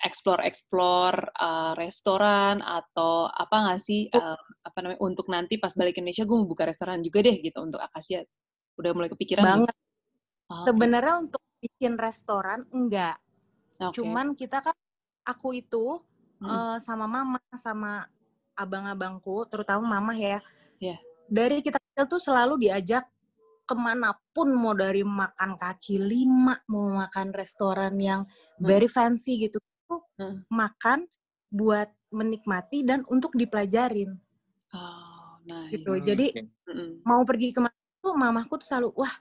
explore-explore 0.00 1.36
uh, 1.36 1.76
restoran 1.76 2.64
atau 2.64 3.28
apa 3.28 3.56
nggak 3.60 3.80
sih, 3.84 4.08
uh, 4.16 4.40
apa 4.64 4.78
namanya, 4.80 5.04
untuk 5.04 5.28
nanti 5.28 5.60
pas 5.60 5.76
balik 5.76 5.92
ke 5.92 6.00
Indonesia 6.00 6.24
gue 6.24 6.36
mau 6.40 6.48
buka 6.48 6.64
restoran 6.64 7.04
juga 7.04 7.28
deh 7.28 7.36
gitu 7.44 7.60
untuk 7.60 7.84
Akasia. 7.84 8.24
Udah 8.80 8.96
mulai 8.96 9.12
kepikiran 9.12 9.44
banget 9.44 9.76
Oh, 10.46 10.62
sebenarnya 10.62 11.26
untuk 11.26 11.42
bikin 11.76 12.00
restoran 12.00 12.64
enggak 12.72 13.20
Oke. 13.76 14.00
cuman 14.00 14.32
kita 14.32 14.64
kan 14.64 14.72
aku 15.22 15.52
itu 15.52 16.00
Mm. 16.36 16.52
eh, 16.52 16.76
sama 16.84 17.08
mama 17.08 17.40
sama 17.56 18.04
abang-abangku 18.52 19.48
terutama 19.48 19.88
mama 19.88 20.12
ya 20.12 20.36
Iya. 20.76 21.00
dari 21.24 21.60
kita 21.60 21.80
kecil 21.80 22.04
tuh 22.08 22.20
selalu 22.20 22.60
diajak 22.60 23.08
ke 23.64 23.72
mana 23.72 24.12
pun 24.32 24.52
mau 24.52 24.76
dari 24.76 25.00
makan 25.00 25.56
kaki 25.56 25.96
lima 25.96 26.60
mau 26.68 26.92
makan 26.92 27.32
restoran 27.32 27.96
yang 27.96 28.28
Hmm. 28.60 28.68
very 28.68 28.84
fancy 28.84 29.48
gitu 29.48 29.56
tuh 29.88 30.04
Hmm. 30.20 30.44
makan 30.52 31.08
buat 31.48 31.88
menikmati 32.12 32.84
dan 32.84 33.00
untuk 33.08 33.32
dipelajarin 33.32 34.12
Oh, 34.72 35.40
nice. 35.42 35.72
gitu. 35.72 35.96
Hmm, 35.96 36.04
Jadi 36.04 36.26
oke. 36.36 36.68
Mm-mm. 36.68 36.90
mau 37.00 37.24
pergi 37.24 37.48
ke 37.48 37.64
mana 37.64 37.72
tuh 37.96 38.12
mamahku 38.12 38.60
tuh 38.60 38.68
selalu 38.68 38.92
wah 38.92 39.14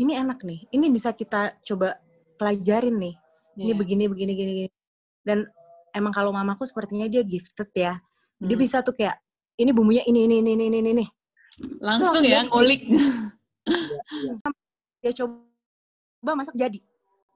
ini 0.00 0.16
enak 0.16 0.40
nih, 0.40 0.64
ini 0.72 0.86
bisa 0.88 1.12
kita 1.12 1.60
coba 1.60 2.00
pelajarin 2.40 2.96
nih. 2.96 3.14
Ini 3.60 3.72
Iya. 3.72 3.76
begini 3.76 4.04
begini 4.08 4.32
gini 4.32 4.52
gini. 4.64 4.70
Dan 5.20 5.44
emang 5.92 6.16
kalau 6.16 6.32
mamaku 6.32 6.64
sepertinya 6.64 7.04
dia 7.04 7.20
gifted 7.20 7.68
ya. 7.76 8.00
Dia 8.40 8.56
Hmm. 8.56 8.62
bisa 8.64 8.80
tuh 8.80 8.96
kayak 8.96 9.20
ini 9.60 9.70
bumbunya 9.76 10.00
ini 10.08 10.24
ini 10.24 10.40
ini 10.40 10.56
ini 10.56 10.78
ini. 10.80 11.04
Langsung 11.84 12.16
Tuh, 12.16 12.24
ya 12.24 12.48
ngulik. 12.48 12.88
Dia 15.04 15.12
coba 15.16 16.32
masak 16.36 16.56
jadi. 16.56 16.80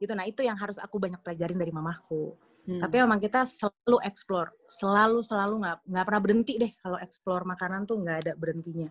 Gitu. 0.01 0.13
Nah, 0.17 0.25
itu 0.25 0.41
yang 0.41 0.57
harus 0.57 0.81
aku 0.81 0.97
banyak 0.97 1.21
pelajarin 1.21 1.57
dari 1.61 1.73
mamahku. 1.73 2.33
Hmm. 2.65 2.81
Tapi 2.81 2.97
memang 2.97 3.21
kita 3.21 3.45
selalu 3.45 4.01
explore, 4.09 4.49
selalu 4.73 5.21
selalu 5.21 5.61
nggak 5.61 5.77
nggak 5.85 6.05
pernah 6.09 6.23
berhenti 6.25 6.57
deh 6.57 6.73
kalau 6.81 6.97
explore 6.97 7.45
makanan 7.45 7.85
tuh 7.85 8.01
nggak 8.01 8.17
ada 8.25 8.33
berhentinya. 8.41 8.89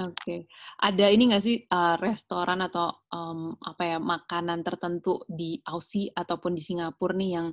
Oke, 0.00 0.48
ada 0.80 1.12
ini 1.12 1.28
nggak 1.28 1.44
sih 1.44 1.60
uh, 1.68 2.00
restoran 2.00 2.64
atau 2.64 2.88
um, 3.12 3.52
apa 3.60 3.82
ya 3.84 3.98
makanan 4.00 4.64
tertentu 4.64 5.20
di 5.28 5.60
Aussie 5.68 6.08
ataupun 6.08 6.56
di 6.56 6.62
Singapura 6.64 7.12
nih 7.12 7.30
yang 7.36 7.52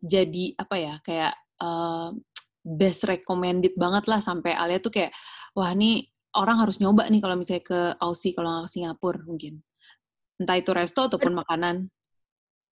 jadi 0.00 0.56
apa 0.56 0.76
ya 0.80 0.94
kayak 1.04 1.34
uh, 1.60 2.16
best 2.64 3.04
recommended 3.04 3.76
banget 3.76 4.08
lah 4.08 4.24
sampai 4.24 4.56
Alia 4.56 4.80
tuh 4.80 4.88
kayak 4.88 5.12
wah 5.52 5.68
nih 5.76 6.08
orang 6.32 6.64
harus 6.64 6.80
nyoba 6.80 7.04
nih 7.12 7.20
kalau 7.20 7.36
misalnya 7.36 7.60
ke 7.60 7.80
Aussie 8.00 8.32
kalau 8.32 8.48
nggak 8.48 8.64
ke 8.64 8.72
Singapura 8.72 9.20
mungkin. 9.28 9.54
Entah 10.40 10.56
itu 10.56 10.72
resto 10.72 11.12
ataupun 11.12 11.44
makanan. 11.44 11.92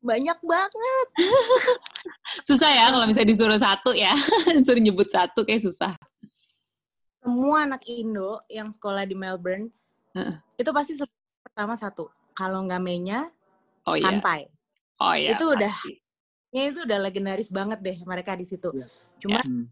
Banyak 0.00 0.38
banget. 0.40 1.08
susah 2.48 2.72
ya 2.72 2.88
kalau 2.88 3.04
misalnya 3.04 3.36
disuruh 3.36 3.60
satu 3.60 3.92
ya. 3.92 4.16
Disuruh 4.56 4.80
nyebut 4.80 5.12
satu 5.12 5.44
kayak 5.44 5.60
susah 5.60 5.92
Semua 7.20 7.68
anak 7.68 7.84
Indo 7.84 8.40
yang 8.48 8.72
sekolah 8.72 9.04
di 9.04 9.12
Melbourne 9.12 9.68
Heeh. 10.16 10.40
itu 10.56 10.70
pasti 10.72 10.96
pertama 11.44 11.76
satu. 11.76 12.08
Kalau 12.32 12.64
nggak 12.64 12.80
menya, 12.80 13.28
oh 13.84 13.92
iya 13.94 14.08
kanpai. 14.08 14.48
oh 14.98 15.12
iya 15.12 15.36
Itu 15.36 15.52
udah 15.52 15.68
pasti. 15.68 16.00
Ya, 16.50 16.66
itu 16.66 16.82
udah 16.82 16.98
legendaris 16.98 17.52
banget 17.52 17.78
deh 17.78 17.98
mereka 18.02 18.34
di 18.34 18.42
situ. 18.42 18.72
Iya. 18.74 18.86
Cuma 19.22 19.40
Hmm. 19.44 19.68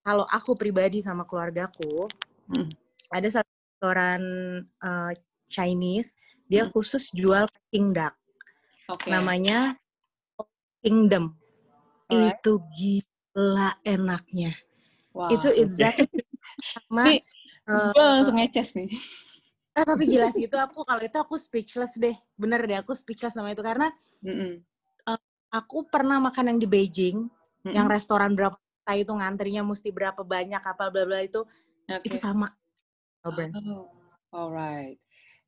kalau 0.00 0.24
aku 0.30 0.54
pribadi 0.56 1.04
sama 1.04 1.28
keluargaku, 1.28 2.08
Hmm. 2.48 2.70
ada 3.10 3.28
satu 3.28 3.50
restoran 3.74 4.22
eh, 4.64 5.12
Chinese, 5.50 6.16
dia 6.48 6.64
Hmm. 6.64 6.72
khusus 6.72 7.12
jual 7.12 7.44
Peking 7.50 7.92
duck. 7.92 8.14
oke 8.88 9.10
Namanya 9.10 9.76
Kingdom. 10.80 11.36
Alright. 12.08 12.36
Itu 12.40 12.60
gila 12.72 13.76
enaknya. 13.84 14.52
Wah. 15.12 15.32
Itu 15.32 15.48
exactly 15.52 16.23
sama 16.72 17.04
Nih, 17.12 17.18
eh, 17.68 17.90
gue 17.92 18.04
langsung 18.04 18.36
ngeces 18.40 18.68
nih 18.78 18.88
eh, 19.78 19.84
tapi 19.84 20.02
gila 20.06 20.28
sih 20.30 20.46
itu 20.46 20.56
aku 20.56 20.86
kalau 20.86 21.02
itu 21.02 21.18
aku 21.18 21.34
speechless 21.34 21.98
deh. 21.98 22.14
Bener 22.38 22.62
deh 22.62 22.78
aku 22.78 22.94
speechless 22.94 23.34
sama 23.34 23.50
itu 23.52 23.60
karena 23.60 23.90
Mm-mm. 24.22 24.62
aku 25.54 25.86
pernah 25.86 26.18
makan 26.18 26.54
yang 26.54 26.58
di 26.58 26.66
Beijing, 26.66 27.30
yang 27.66 27.86
Mm-mm. 27.86 27.94
restoran 27.94 28.34
berapa 28.34 28.58
itu 28.94 29.10
ngantrinya 29.10 29.62
mesti 29.66 29.90
berapa 29.94 30.22
banyak 30.22 30.62
apa 30.62 30.90
bla 30.90 31.04
bla 31.06 31.20
itu 31.22 31.42
Oke. 31.90 32.06
itu 32.10 32.16
sama 32.18 32.50
Melbourne. 33.24 33.52
Oh, 33.64 33.88
alright. 34.34 34.98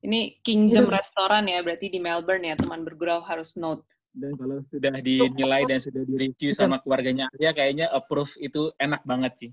Ini 0.05 0.39
Kingdom 0.45 0.87
Itu- 0.89 0.95
Restoran 0.95 1.45
ya, 1.51 1.59
berarti 1.65 1.91
di 1.91 1.99
Melbourne 1.99 2.47
ya, 2.47 2.55
teman 2.55 2.87
bergurau 2.87 3.21
harus 3.25 3.57
note. 3.59 3.83
Dan 4.17 4.33
kalau 4.39 4.65
sudah 4.73 4.97
dinilai 5.03 5.69
dan 5.69 5.77
sudah 5.77 6.01
direview 6.09 6.49
sama 6.57 6.81
keluarganya 6.81 7.29
Alia, 7.37 7.53
kayaknya 7.53 7.87
approve 7.93 8.33
itu 8.41 8.73
enak 8.81 9.05
banget 9.05 9.33
sih. 9.37 9.51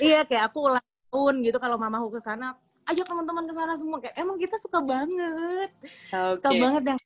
Iya 0.00 0.24
kayak 0.24 0.52
aku 0.52 0.72
ulang 0.72 0.86
tahun 1.12 1.34
gitu 1.44 1.58
kalau 1.60 1.76
mamaku 1.80 2.16
ke 2.16 2.20
sana, 2.20 2.56
ajak 2.86 3.06
teman-teman 3.08 3.44
ke 3.48 3.54
sana 3.54 3.72
semua 3.74 3.98
kayak 4.02 4.16
emang 4.20 4.36
kita 4.36 4.56
suka 4.60 4.78
banget. 4.84 5.70
Suka 6.12 6.48
Oke. 6.52 6.60
banget 6.60 6.82
yang 6.94 7.00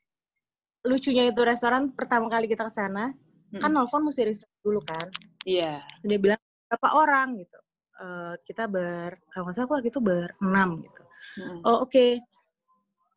lucunya 0.81 1.25
itu 1.29 1.41
restoran 1.45 1.93
pertama 1.93 2.27
kali 2.33 2.49
kita 2.49 2.67
ke 2.67 2.73
sana, 2.73 3.13
kan 3.55 3.71
Mm-mm. 3.71 3.85
nelfon 3.85 4.03
mesti 4.03 4.23
research 4.27 4.57
dulu 4.65 4.81
kan. 4.83 5.07
Iya. 5.45 5.85
Dia 6.03 6.19
bilang 6.19 6.41
berapa 6.69 6.89
orang 6.97 7.29
gitu. 7.39 7.59
Eh, 8.01 8.35
kita 8.49 8.65
ber 8.65 9.21
kalau 9.29 9.45
nggak 9.49 9.55
salah 9.55 9.67
aku 9.69 9.75
waktu 9.77 9.89
itu 9.93 10.01
berenam 10.01 10.71
gitu. 10.81 11.03
Mm-mm. 11.45 11.59
Oh 11.69 11.85
oke. 11.85 12.07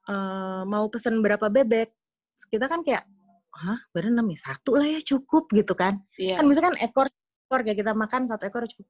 Eh, 0.04 0.62
mau 0.68 0.86
pesen 0.92 1.24
berapa 1.24 1.48
bebek? 1.48 1.90
Terus 2.36 2.46
kita 2.52 2.66
kan 2.68 2.84
kayak, 2.84 3.08
hah 3.54 3.80
berenam 3.96 4.28
ya 4.28 4.40
satu 4.52 4.76
lah 4.76 4.88
ya 4.90 5.00
cukup 5.00 5.48
gitu 5.54 5.78
kan. 5.78 6.02
Iya. 6.20 6.42
kan 6.42 6.46
misalkan 6.50 6.76
ekor 6.82 7.08
ekor 7.48 7.62
kayak 7.62 7.78
kita 7.80 7.94
makan 7.94 8.26
satu 8.26 8.50
ekor 8.50 8.66
cukup 8.66 8.90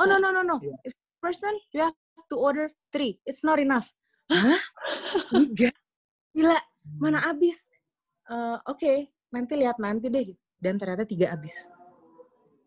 oh 0.00 0.06
no 0.08 0.16
no 0.16 0.28
no 0.32 0.40
no. 0.40 0.56
Iya. 0.62 0.76
if 0.88 0.94
person 1.20 1.52
you 1.74 1.80
have 1.84 1.94
to 2.30 2.36
order 2.38 2.66
three. 2.90 3.18
It's 3.28 3.44
not 3.44 3.60
enough. 3.60 3.90
Hah? 4.32 4.60
Tiga? 5.30 5.70
Gila. 6.32 6.58
Mana 6.98 7.22
abis 7.30 7.70
Eh, 8.32 8.58
oke. 8.70 8.92
Nanti 9.32 9.52
lihat 9.58 9.76
nanti 9.82 10.08
deh. 10.08 10.32
Dan 10.62 10.78
ternyata 10.78 11.02
tiga 11.02 11.34
abis 11.34 11.66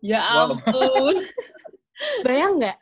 Ya 0.03 0.19
Wow. 0.21 0.53
ampun. 0.53 1.15
bayang 2.27 2.59
nggak? 2.59 2.77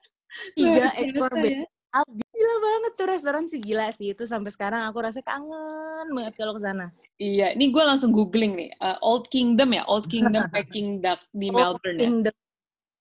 Tiga 0.57 0.85
ekor 0.97 1.31
ya. 1.37 1.63
abis 1.93 2.25
gila 2.33 2.55
banget 2.57 2.91
tuh 2.97 3.07
restoran 3.07 3.45
sih. 3.45 3.61
Gila 3.61 3.93
sih 3.93 4.11
itu 4.17 4.25
sampai 4.25 4.49
sekarang. 4.49 4.89
Aku 4.89 4.99
rasa 4.99 5.21
kangen 5.21 6.09
banget 6.11 6.33
kalau 6.35 6.57
ke 6.57 6.61
sana. 6.65 6.89
Iya, 7.21 7.53
ini 7.53 7.69
gue 7.69 7.83
langsung 7.85 8.09
googling 8.09 8.57
nih. 8.57 8.69
Uh, 8.81 8.97
Old 9.05 9.29
Kingdom 9.29 9.69
ya, 9.77 9.85
Old 9.85 10.09
Kingdom 10.09 10.49
Peking 10.53 10.99
Duck 10.99 11.21
di 11.29 11.53
Melbourne 11.53 11.97
ya. 12.01 12.09
Kingdom 12.09 12.35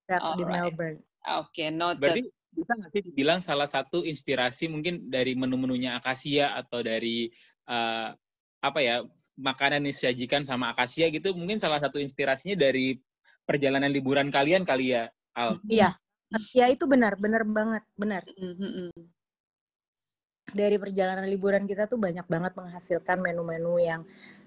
di 0.05 0.13
Alright. 0.21 0.53
Melbourne 0.53 0.99
Oke, 1.23 1.71
noted. 1.71 1.99
Berarti 2.03 2.21
bisa 2.53 2.71
nggak 2.77 2.91
sih 2.93 3.01
dibilang 3.01 3.39
salah 3.41 3.65
satu 3.65 4.05
inspirasi 4.05 4.69
mungkin 4.69 5.09
dari 5.09 5.33
menu-menunya 5.33 5.97
Akasia 5.97 6.53
atau 6.53 6.85
dari 6.85 7.27
eh, 7.65 8.09
apa 8.63 8.79
ya 8.79 9.01
makanan 9.35 9.81
yang 9.81 9.89
disajikan 9.89 10.45
sama 10.45 10.69
Akasia 10.71 11.09
gitu 11.09 11.33
mungkin 11.33 11.57
salah 11.57 11.81
satu 11.81 11.97
inspirasinya 11.97 12.53
dari 12.53 13.01
perjalanan 13.43 13.89
liburan 13.89 14.29
kalian 14.29 14.63
kali 14.63 14.93
ya 14.93 15.09
Al. 15.33 15.57
iya 15.65 15.97
ya 16.53 16.69
itu 16.69 16.85
benar 16.85 17.17
benar 17.17 17.41
banget 17.45 17.83
benar 17.97 18.21
Mm, 18.37 18.93
dari 20.53 20.77
perjalanan 20.77 21.25
liburan 21.25 21.65
kita 21.65 21.89
tuh 21.89 21.97
banyak 21.97 22.29
banget 22.29 22.53
menghasilkan 22.53 23.17
menu-menu 23.17 23.81
yang 23.81 24.01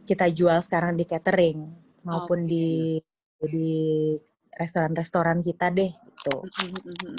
kita 0.06 0.30
jual 0.30 0.60
sekarang 0.62 0.94
di 0.94 1.02
catering 1.02 1.66
maupun 2.06 2.46
Oke. 2.46 2.50
di 2.52 2.68
di 3.42 3.70
restoran-restoran 4.56 5.44
kita 5.44 5.70
deh 5.70 5.92
gitu. 5.92 6.36
Mm, 6.42 6.68
mm, 6.68 6.82
mm, 6.82 6.96
mm. 7.12 7.18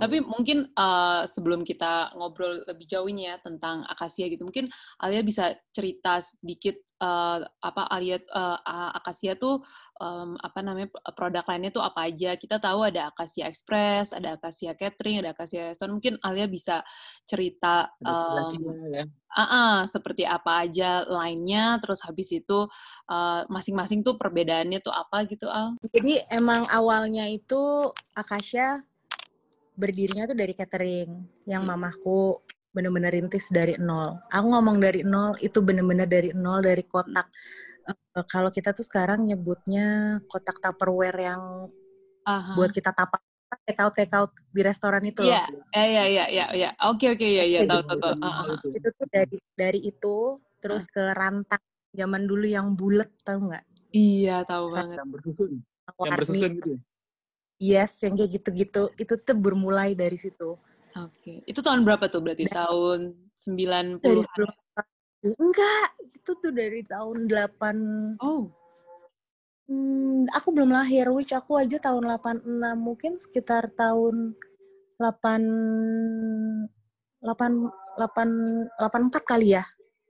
Tapi 0.00 0.18
mungkin 0.24 0.72
uh, 0.74 1.28
sebelum 1.28 1.62
kita 1.62 2.16
ngobrol 2.16 2.64
lebih 2.64 2.88
jauh 2.88 3.06
ini 3.06 3.28
ya 3.28 3.36
tentang 3.38 3.84
akasia 3.86 4.26
gitu, 4.26 4.42
mungkin 4.42 4.72
Alia 4.98 5.20
bisa 5.20 5.52
cerita 5.70 6.18
sedikit 6.24 6.80
uh, 7.00 7.38
apa 7.42 7.82
Alia 7.92 8.20
uh, 8.32 8.58
akasia 8.96 9.36
tuh 9.36 9.60
um, 10.00 10.36
apa 10.40 10.60
namanya 10.64 10.88
produk 11.12 11.44
lainnya 11.44 11.72
tuh 11.72 11.84
apa 11.84 12.08
aja? 12.08 12.36
Kita 12.36 12.56
tahu 12.56 12.88
ada 12.88 13.12
akasia 13.12 13.48
express, 13.48 14.12
ada 14.16 14.36
akasia 14.36 14.72
catering, 14.76 15.24
ada 15.24 15.36
akasia 15.36 15.72
restoran. 15.72 15.96
Mungkin 15.98 16.20
Alia 16.24 16.48
bisa 16.48 16.80
cerita 17.28 17.90
um, 18.04 18.12
Akasia 18.12 18.72
ya. 18.92 19.04
ah, 19.36 19.42
ah, 19.42 19.76
seperti 19.84 20.24
apa 20.24 20.64
aja 20.64 21.04
lainnya. 21.04 21.76
Terus 21.84 22.00
habis 22.04 22.32
itu 22.32 22.68
uh, 23.10 23.40
masing-masing 23.52 24.00
tuh 24.00 24.16
perbedaannya 24.16 24.80
tuh 24.80 24.92
apa 24.92 25.24
gitu 25.28 25.48
Al? 25.48 25.76
Jadi 25.92 26.24
emang 26.32 26.64
awalnya 26.68 27.28
itu 27.28 27.92
Akasha 28.16 28.80
berdirinya 29.76 30.24
tuh 30.24 30.36
dari 30.36 30.56
catering 30.56 31.10
yang 31.44 31.68
Hmm. 31.68 31.76
mamahku 31.76 32.40
bener-bener 32.76 33.08
rintis 33.16 33.48
dari 33.48 33.80
nol. 33.80 34.20
Aku 34.28 34.52
ngomong 34.52 34.76
dari 34.76 35.00
nol 35.00 35.32
itu 35.40 35.64
bener-bener 35.64 36.04
dari 36.04 36.36
nol 36.36 36.60
dari 36.60 36.84
kotak. 36.84 37.24
Eh, 37.88 38.24
kalau 38.28 38.52
kita 38.52 38.76
tuh 38.76 38.84
sekarang 38.84 39.24
nyebutnya 39.24 40.20
kotak 40.28 40.60
tupperware 40.60 41.32
yang 41.32 41.72
Aha. 42.28 42.52
buat 42.52 42.68
kita 42.68 42.92
tapak 42.92 43.24
take 43.64 43.80
out 43.80 43.94
take 43.96 44.12
out 44.12 44.30
di 44.52 44.60
restoran 44.60 45.00
itu 45.08 45.24
loh. 45.24 45.32
Iya, 45.32 45.42
iya, 45.72 46.04
iya, 46.04 46.24
iya, 46.28 46.44
iya. 46.52 46.70
Oke, 46.84 47.16
oke, 47.16 47.24
iya, 47.24 47.44
iya, 47.48 47.60
tahu, 47.64 47.80
tahu, 47.88 47.98
tahu. 48.04 48.20
Ah, 48.20 48.28
ah, 48.28 48.44
ah. 48.52 48.58
itu 48.76 48.88
tuh 48.92 49.06
dari 49.08 49.38
dari 49.56 49.80
itu 49.88 50.36
terus 50.60 50.84
ke 50.92 51.00
rantang 51.16 51.62
zaman 51.96 52.28
dulu 52.28 52.44
yang 52.44 52.76
bulat 52.76 53.08
tahu 53.24 53.48
nggak 53.48 53.64
Iya, 53.96 54.44
tahu 54.44 54.68
banget. 54.76 55.00
Yang 55.00 55.08
bersusun, 55.16 55.50
yang 56.04 56.14
bersusun 56.20 56.52
gitu. 56.60 56.70
ya? 56.76 56.80
yes 57.56 58.04
yang 58.04 58.14
kayak 58.16 58.30
gitu-gitu 58.40 58.82
itu 59.00 59.14
tuh 59.16 59.36
bermulai 59.36 59.96
dari 59.96 60.16
situ 60.16 60.60
Oke. 60.96 61.44
Itu 61.44 61.60
tahun 61.60 61.84
berapa 61.84 62.08
tuh 62.08 62.24
berarti? 62.24 62.48
Tahun 62.48 63.12
90 63.36 64.00
dari 64.00 64.22
sebelum 64.24 64.50
enggak 65.36 65.88
itu 66.06 66.30
tuh 66.38 66.52
dari 66.54 66.80
tahun 66.86 67.26
8 67.28 68.22
Oh, 68.22 68.48
hmm, 69.66 70.30
aku 70.30 70.48
belum 70.54 70.70
lahir 70.70 71.10
which 71.10 71.34
aku 71.34 71.58
aja 71.58 71.76
tahun 71.82 72.06
86 72.16 72.46
mungkin 72.78 73.18
sekitar 73.18 73.68
tahun 73.74 74.38
8 74.96 76.70
8 77.20 77.26
8 77.26 78.78
84 78.78 79.24
kali 79.26 79.58
ya 79.58 79.64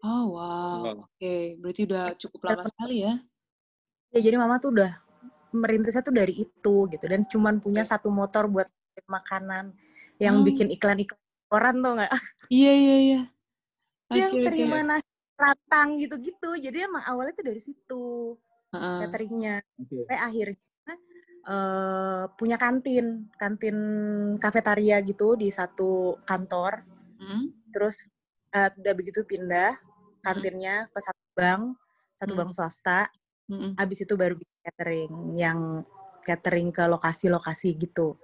oh 0.05 0.38
wow. 0.38 1.09
Oke, 1.09 1.59
berarti 1.59 1.83
udah 1.88 2.14
cukup 2.21 2.40
lama 2.52 2.69
sekali 2.69 3.02
ya. 3.02 3.19
ya 4.14 4.21
jadi 4.21 4.37
mama 4.38 4.61
tuh 4.61 4.71
udah 4.76 4.93
merintisnya 5.57 6.05
tuh 6.05 6.12
dari 6.12 6.37
itu 6.37 6.75
gitu 6.93 7.05
dan 7.09 7.25
cuman 7.25 7.59
punya 7.59 7.83
satu 7.83 8.12
motor 8.12 8.47
buat 8.47 8.69
makanan 9.09 9.73
yang 10.16 10.40
Oh. 10.40 10.44
bikin 10.44 10.68
iklan-iklan 10.73 11.20
koran 11.46 11.76
tuh 11.78 11.92
nggak 12.00 12.12
Iya, 12.50 12.73
iya, 12.73 12.96
iya. 12.99 13.20
yang 14.14 14.32
Oke, 14.32 14.40
oke. 14.42 14.46
terima 14.50 14.78
nasi 14.82 15.08
ratang 15.37 16.00
gitu-gitu 16.00 16.50
jadi 16.56 16.88
emang 16.88 17.04
awalnya 17.04 17.37
tuh 17.37 17.44
dari 17.44 17.61
situ 17.61 18.04
Heeh. 18.73 18.96
cateringnya 19.04 19.54
sampai 19.76 20.16
akhirnya 20.16 20.94
eh, 21.46 22.25
punya 22.35 22.56
kantin 22.56 23.28
kantin 23.37 23.76
kafetaria 24.40 24.99
gitu 25.04 25.37
di 25.37 25.52
satu 25.52 26.16
kantor 26.25 26.82
Hmm? 27.16 27.49
terus 27.73 28.04
eh, 28.52 28.68
udah 28.76 28.94
begitu 28.96 29.25
pindah 29.25 29.73
kantinnya 30.20 30.85
ke 30.92 31.00
satu 31.00 31.25
bank 31.32 31.62
satu 32.16 32.32
Hmm. 32.32 32.40
bank 32.44 32.50
swasta 32.56 33.08
Mm-mm. 33.49 33.73
habis 33.76 34.04
itu 34.04 34.12
baru 34.16 34.37
bikin 34.37 34.58
catering 34.64 35.12
yang 35.37 35.58
catering 36.25 36.68
ke 36.75 36.85
lokasi-lokasi 36.85 37.73
gitu 37.78 38.16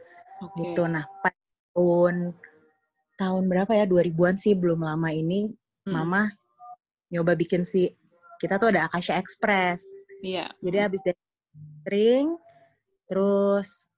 Oke. 0.44 0.60
gitu 0.60 0.84
nah 0.84 1.04
pada 1.22 1.38
tahun 1.72 2.36
tahun 3.16 3.44
berapa 3.46 3.72
ya 3.72 3.84
2000-an 3.84 4.36
sih 4.36 4.52
belum 4.52 4.82
lama 4.82 5.08
ini 5.08 5.48
Mm-mm. 5.84 5.92
mama 5.92 6.28
nyoba 7.08 7.32
bikin 7.34 7.62
si 7.62 7.92
kita 8.38 8.56
tuh 8.56 8.72
ada 8.72 8.88
Akasha 8.88 9.16
Express 9.16 9.84
Iya. 10.22 10.48
jadi 10.60 10.86
habis 10.86 11.02
dari 11.02 11.18
catering 11.18 12.28
terus 13.06 13.88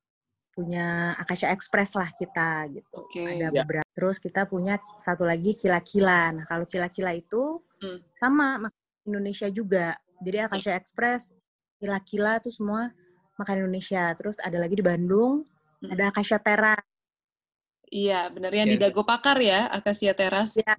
punya 0.54 1.12
Akasha 1.18 1.50
Express 1.50 1.94
lah 1.94 2.08
kita 2.14 2.70
gitu 2.70 2.86
Oke. 2.94 3.26
ada 3.26 3.50
Ya. 3.50 3.62
beberapa 3.62 3.86
terus 3.90 4.16
kita 4.18 4.46
punya 4.46 4.78
satu 4.98 5.26
lagi 5.26 5.52
kila-kila 5.52 6.30
nah 6.32 6.44
kalau 6.46 6.64
kila-kila 6.64 7.12
itu 7.12 7.58
Hmm. 7.82 8.00
sama 8.14 8.56
Indonesia 9.04 9.50
juga 9.50 9.98
jadi 10.22 10.46
Akasha 10.48 10.72
Express 10.72 11.34
kila-kila 11.76 12.38
tuh 12.40 12.54
semua 12.54 12.88
makan 13.34 13.66
Indonesia 13.66 14.14
terus 14.14 14.38
ada 14.38 14.56
lagi 14.56 14.78
di 14.78 14.84
Bandung 14.84 15.44
Hmm. 15.82 15.90
ada 15.92 16.08
Akasha 16.08 16.38
Terra 16.38 16.72
Iya, 17.94 18.26
benar 18.34 18.50
yang 18.50 18.66
Iya. 18.66 18.74
di 18.74 18.82
Dago 18.82 19.06
Pakar 19.06 19.38
ya, 19.38 19.70
Akasia 19.70 20.10
Teras. 20.18 20.58
Ya. 20.58 20.74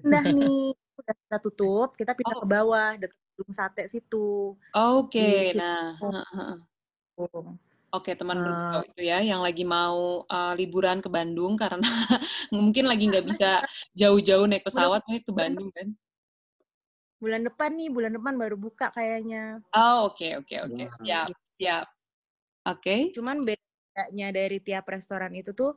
Nah, 0.00 0.24
nih 0.24 0.72
udah 0.96 1.14
kita 1.14 1.36
tutup 1.44 1.88
kita 2.00 2.16
pindah 2.16 2.36
Oh. 2.40 2.42
ke 2.42 2.48
bawah 2.48 2.88
dekat 2.96 3.18
gedung 3.36 3.52
sate 3.54 3.84
situ 3.86 4.56
Oke, 4.72 5.52
Di 5.52 5.60
nah. 5.60 5.94
Tuh. 7.18 7.54
oke 7.88 8.10
teman 8.14 8.38
bergurau 8.38 8.82
itu 8.86 9.00
ya, 9.04 9.18
yang 9.20 9.42
lagi 9.42 9.66
mau 9.66 10.22
uh, 10.24 10.52
liburan 10.54 11.02
ke 11.02 11.10
Bandung 11.10 11.58
karena 11.58 11.82
mungkin 12.54 12.86
lagi 12.86 13.10
nggak 13.10 13.26
bisa 13.26 13.58
jauh-jauh 13.98 14.46
naik 14.46 14.62
pesawat, 14.64 15.02
mungkin 15.04 15.24
ke 15.26 15.32
Bandung 15.34 15.68
kan? 15.74 15.88
bulan 17.18 17.42
depan 17.42 17.74
nih 17.74 17.90
bulan 17.90 18.14
depan 18.14 18.38
baru 18.38 18.54
buka 18.54 18.94
kayaknya 18.94 19.58
Oh, 19.74 20.06
oke, 20.14 20.38
oke, 20.38 20.54
oke, 20.70 20.84
Wow. 20.86 21.02
siap, 21.02 21.26
siap. 21.50 21.86
Oke, 22.70 23.10
cuman 23.10 23.42
bedanya 23.42 24.28
dari 24.30 24.62
tiap 24.62 24.86
restoran 24.86 25.34
itu 25.34 25.50
tuh 25.50 25.74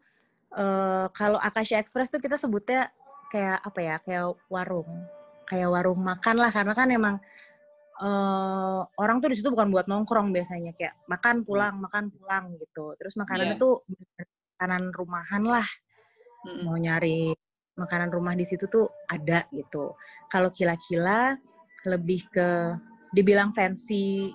eh 0.51 1.05
kalau 1.15 1.39
Akasha 1.39 1.79
Express 1.79 2.11
tuh 2.11 2.19
kita 2.19 2.35
sebutnya 2.35 2.91
kayak 3.31 3.59
apa 3.63 3.79
ya 3.79 3.95
kayak 4.03 4.35
warung 4.51 4.89
kayak 5.47 5.71
warung 5.71 5.99
makan 6.03 6.35
lah 6.39 6.51
karena 6.51 6.73
kan 6.75 6.87
emang 6.91 7.15
eh 8.01 8.79
orang 8.97 9.21
tuh 9.21 9.29
di 9.31 9.37
situ 9.39 9.47
bukan 9.53 9.69
buat 9.71 9.85
nongkrong 9.87 10.33
biasanya 10.33 10.73
kayak 10.75 10.97
makan 11.07 11.45
pulang 11.45 11.79
makan 11.79 12.11
pulang 12.11 12.57
gitu 12.59 12.95
terus 12.99 13.15
makanannya 13.15 13.55
Iya. 13.55 13.63
tuh 13.63 13.73
makanan 14.57 14.83
rumahan 14.91 15.43
lah 15.45 15.67
Mm-mm. 16.45 16.65
mau 16.65 16.75
nyari 16.75 17.31
makanan 17.77 18.11
rumah 18.11 18.35
di 18.35 18.43
situ 18.45 18.67
tuh 18.67 18.85
ada 19.07 19.47
gitu. 19.49 19.95
Kalau 20.27 20.51
kila-kila 20.51 21.33
lebih 21.87 22.27
ke 22.29 22.77
dibilang 23.09 23.55
fancy 23.55 24.29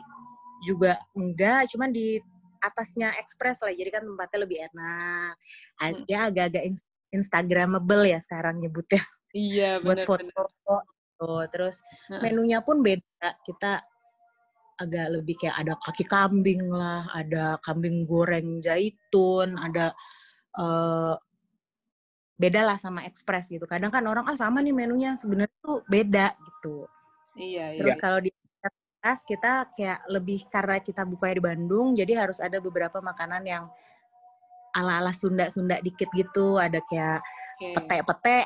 juga 0.67 0.99
enggak, 1.15 1.71
cuman 1.71 1.93
di 1.93 2.19
atasnya 2.61 3.15
ekspres 3.21 3.63
lah, 3.63 3.73
jadi 3.73 3.91
kan 3.93 4.03
tempatnya 4.05 4.39
lebih 4.43 4.59
enak. 4.73 5.35
Hmm. 5.81 6.03
Ya 6.09 6.29
agak-agak 6.29 6.65
ins- 6.67 6.89
instagramable 7.13 8.05
ya 8.09 8.19
sekarang 8.21 8.59
nyebutnya 8.61 9.03
Iya, 9.33 9.79
buat 9.85 10.05
benar-benar. 10.05 10.35
foto. 10.35 10.77
Tuh, 11.17 11.45
terus 11.49 11.81
menunya 12.13 12.61
pun 12.61 12.85
beda. 12.85 13.41
Kita 13.41 13.81
agak 14.77 15.07
lebih 15.09 15.41
kayak 15.41 15.57
ada 15.65 15.73
kaki 15.81 16.05
kambing 16.05 16.69
lah, 16.69 17.09
ada 17.17 17.57
kambing 17.65 18.05
goreng 18.05 18.61
zaitun, 18.61 19.57
ada 19.57 19.97
eh 20.61 21.17
beda 22.37 22.61
lah 22.69 22.77
sama 22.77 23.09
ekspres 23.09 23.49
gitu. 23.49 23.65
Kadang 23.65 23.89
kan 23.89 24.05
orang 24.05 24.29
ah 24.29 24.37
sama 24.37 24.61
nih 24.61 24.77
menunya, 24.77 25.17
sebenarnya 25.17 25.57
tuh 25.65 25.81
beda 25.89 26.37
gitu. 26.45 26.85
Iya, 27.37 27.73
iya. 27.73 27.81
Terus 27.81 27.97
kalau 27.97 28.21
di 28.21 28.29
kita 29.01 29.71
kayak 29.71 30.03
lebih 30.11 30.45
karena 30.51 30.83
kita 30.83 31.07
buka 31.07 31.31
di 31.31 31.43
Bandung, 31.43 31.95
jadi 31.95 32.27
harus 32.27 32.43
ada 32.43 32.59
beberapa 32.59 32.99
makanan 32.99 33.43
yang 33.47 33.65
ala-ala 34.77 35.15
Sunda-Sunda 35.15 35.81
dikit 35.81 36.11
gitu. 36.13 36.59
Ada 36.61 36.83
kayak 36.85 37.21
Oke. 37.57 37.67
pete-pete 37.81 38.39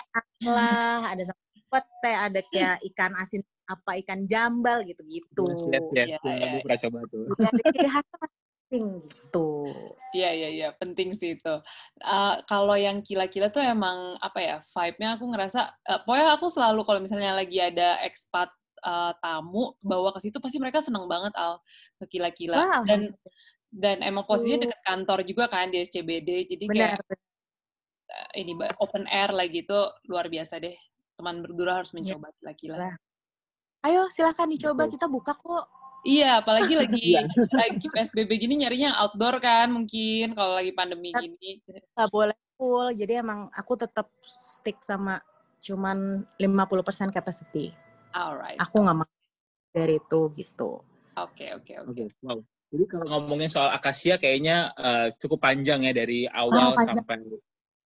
lah, 0.47 1.11
ada 1.11 1.23
sama 1.27 1.41
pete, 1.71 2.13
ada 2.13 2.41
kayak 2.51 2.77
ikan 2.93 3.13
asin 3.19 3.43
apa 3.71 3.91
ikan 4.03 4.27
jambal 4.27 4.83
gitu-gitu. 4.83 5.47
Yes, 5.71 5.71
yes, 5.71 5.85
Iya, 5.95 6.19
yes. 6.19 6.21
iya. 6.27 6.47
Aku 6.47 6.57
pernah 6.67 6.79
coba 6.83 6.99
tuh. 7.07 7.25
Ciri 7.71 7.89
masing 8.71 8.87
gitu. 9.07 9.49
Iya, 10.11 10.31
iya, 10.35 10.49
iya, 10.51 10.69
penting 10.75 11.15
sih 11.15 11.39
itu. 11.39 11.55
Eh, 12.03 12.35
kalau 12.47 12.75
yang 12.75 13.03
kila-kila 13.03 13.51
tuh 13.51 13.63
emang 13.63 14.19
apa 14.19 14.39
ya, 14.43 14.57
vibe-nya 14.75 15.19
aku 15.19 15.25
ngerasa, 15.31 15.61
eh, 15.87 16.01
pokoknya 16.03 16.29
aku 16.35 16.47
selalu 16.51 16.81
kalau 16.87 17.01
misalnya 17.03 17.35
lagi 17.39 17.59
ada 17.63 17.99
expat 18.03 18.51
eh, 18.81 19.13
tamu 19.19 19.77
bawa 19.81 20.11
ke 20.13 20.21
situ 20.21 20.41
pasti 20.41 20.57
mereka 20.57 20.81
seneng 20.81 21.05
banget 21.05 21.33
al 21.37 21.61
ke 21.97 22.09
kila-kila 22.11 22.57
Wah, 22.57 22.81
dan 22.85 23.13
dan 23.71 24.03
emang 24.03 24.25
posisinya 24.25 24.59
Tuh. 24.59 24.65
deket 24.67 24.81
kantor 24.83 25.19
juga 25.23 25.45
kan 25.47 25.71
di 25.71 25.79
SCBD 25.79 26.49
jadi 26.49 26.65
kayak 26.67 26.91
benar. 26.99 27.17
eh, 28.11 28.29
ini 28.41 28.53
open 28.77 29.07
air 29.07 29.31
lah 29.31 29.47
gitu 29.47 29.79
luar 30.05 30.27
biasa 30.27 30.59
deh 30.59 30.75
teman 31.15 31.39
berdua 31.39 31.85
harus 31.85 31.93
Iya. 31.93 32.17
mencoba 32.17 32.33
kila-kila. 32.35 32.77
Lah. 32.81 32.95
Ayo 33.81 34.09
silakan 34.09 34.49
dicoba, 34.51 34.85
Betul. 34.85 34.93
kita 34.97 35.07
buka 35.07 35.33
kok. 35.33 35.65
Iya, 36.01 36.41
apalagi 36.41 36.73
lagi 36.75 36.97
Iya. 37.13 37.29
lagi 37.53 37.87
PSBB 37.87 38.31
gini 38.37 38.65
nyarinya 38.65 38.93
yang 38.93 38.99
outdoor 38.99 39.37
kan 39.37 39.69
mungkin 39.69 40.33
kalau 40.33 40.57
lagi 40.57 40.73
pandemi 40.73 41.13
gini. 41.13 41.61
Gak 41.93 42.09
boleh 42.09 42.33
full, 42.57 42.93
jadi 42.93 43.21
emang 43.21 43.53
aku 43.53 43.77
tetap 43.77 44.09
stick 44.25 44.81
sama 44.81 45.21
cuman 45.61 46.25
50% 46.41 47.13
capacity. 47.13 47.69
Alright. 48.15 48.59
Aku 48.59 48.83
nggak 48.83 48.97
mau 49.01 49.09
dari 49.71 49.97
itu 49.99 50.21
gitu. 50.35 50.83
Oke, 51.19 51.55
oke, 51.55 51.73
oke. 51.87 52.03
Wow. 52.23 52.41
Jadi 52.71 52.85
kalau 52.87 53.07
ngomongin 53.11 53.51
soal 53.51 53.75
akasia 53.75 54.15
kayaknya 54.19 54.71
eh, 54.79 55.09
cukup 55.19 55.43
panjang 55.43 55.83
ya 55.83 55.93
dari 55.95 56.27
awal 56.31 56.71
Oh, 56.71 56.79
panjang. 56.79 57.03
sampai 57.03 57.19